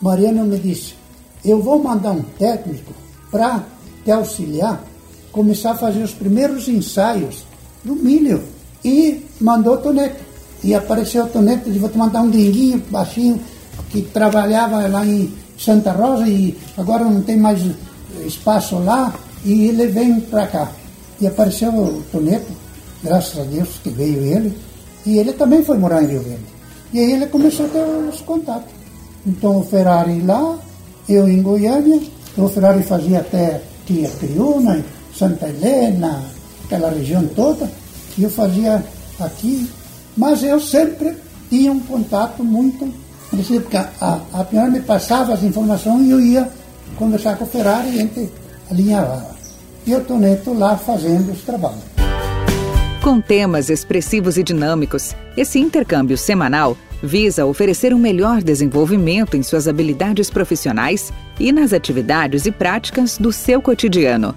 Mariana 0.00 0.44
me 0.44 0.58
disse, 0.58 0.94
eu 1.44 1.60
vou 1.60 1.82
mandar 1.82 2.12
um 2.12 2.22
técnico 2.38 2.92
para 3.30 3.64
te 4.04 4.10
auxiliar, 4.10 4.84
começar 5.32 5.72
a 5.72 5.76
fazer 5.76 6.02
os 6.02 6.12
primeiros 6.12 6.68
ensaios 6.68 7.44
do 7.82 7.96
milho. 7.96 8.42
E 8.84 9.24
mandou 9.40 9.78
Toneto. 9.78 10.22
E 10.62 10.74
apareceu 10.74 11.24
o 11.24 11.28
Toneto, 11.28 11.64
disse, 11.64 11.78
vou 11.78 11.88
te 11.88 11.98
mandar 11.98 12.22
um 12.22 12.30
gringuinho 12.30 12.82
baixinho, 12.90 13.40
que 13.90 14.02
trabalhava 14.02 14.86
lá 14.86 15.04
em 15.04 15.32
Santa 15.58 15.92
Rosa 15.92 16.28
e 16.28 16.56
agora 16.76 17.04
não 17.04 17.22
tem 17.22 17.36
mais 17.36 17.60
espaço 18.24 18.78
lá, 18.78 19.12
e 19.44 19.68
ele 19.68 19.86
vem 19.86 20.20
para 20.20 20.46
cá. 20.46 20.70
E 21.20 21.26
apareceu 21.26 21.70
o 21.70 22.02
Toneto, 22.12 22.52
graças 23.02 23.40
a 23.40 23.44
Deus 23.44 23.68
que 23.82 23.90
veio 23.90 24.20
ele, 24.22 24.56
e 25.04 25.18
ele 25.18 25.32
também 25.32 25.64
foi 25.64 25.78
morar 25.78 26.02
em 26.02 26.06
Rio 26.06 26.22
Verde. 26.22 26.44
E 26.92 27.00
aí 27.00 27.12
ele 27.12 27.26
começou 27.26 27.66
a 27.66 27.68
ter 27.68 27.84
os 28.12 28.20
contatos. 28.20 28.72
Então 29.26 29.58
o 29.58 29.64
Ferrari 29.64 30.20
lá, 30.20 30.58
eu 31.08 31.28
em 31.28 31.42
Goiânia, 31.42 32.00
o 32.36 32.48
Ferrari 32.48 32.82
fazia 32.82 33.18
até 33.18 33.62
Tia 33.86 34.10
Criuna, 34.20 34.84
Santa 35.16 35.48
Helena, 35.48 36.22
aquela 36.64 36.90
região 36.90 37.26
toda, 37.28 37.70
e 38.16 38.22
eu 38.22 38.30
fazia 38.30 38.84
aqui, 39.20 39.70
mas 40.16 40.42
eu 40.42 40.60
sempre 40.60 41.14
tinha 41.48 41.70
um 41.72 41.80
contato 41.80 42.42
muito 42.42 42.92
porque 43.60 43.76
a, 43.76 43.88
a, 44.00 44.40
a 44.40 44.70
me 44.70 44.80
passava 44.80 45.32
as 45.32 45.42
informações 45.42 46.06
e 46.06 46.10
eu 46.10 46.20
ia 46.20 46.50
conversar 46.96 47.36
com 47.36 47.44
o 47.44 47.46
Ferrari 47.46 47.88
e 47.88 47.92
a 47.92 48.02
gente 48.02 48.30
alinhava. 48.70 49.26
E 49.86 49.94
o 49.94 50.00
Toneto 50.00 50.52
lá 50.52 50.76
fazendo 50.76 51.32
os 51.32 51.40
trabalhos. 51.40 51.80
Com 53.02 53.20
temas 53.20 53.68
expressivos 53.68 54.36
e 54.36 54.42
dinâmicos, 54.42 55.16
esse 55.36 55.58
intercâmbio 55.58 56.16
semanal 56.16 56.76
visa 57.02 57.46
oferecer 57.46 57.92
um 57.92 57.98
melhor 57.98 58.42
desenvolvimento 58.42 59.36
em 59.36 59.42
suas 59.42 59.66
habilidades 59.66 60.30
profissionais 60.30 61.12
e 61.40 61.50
nas 61.50 61.72
atividades 61.72 62.46
e 62.46 62.52
práticas 62.52 63.18
do 63.18 63.32
seu 63.32 63.60
cotidiano. 63.60 64.36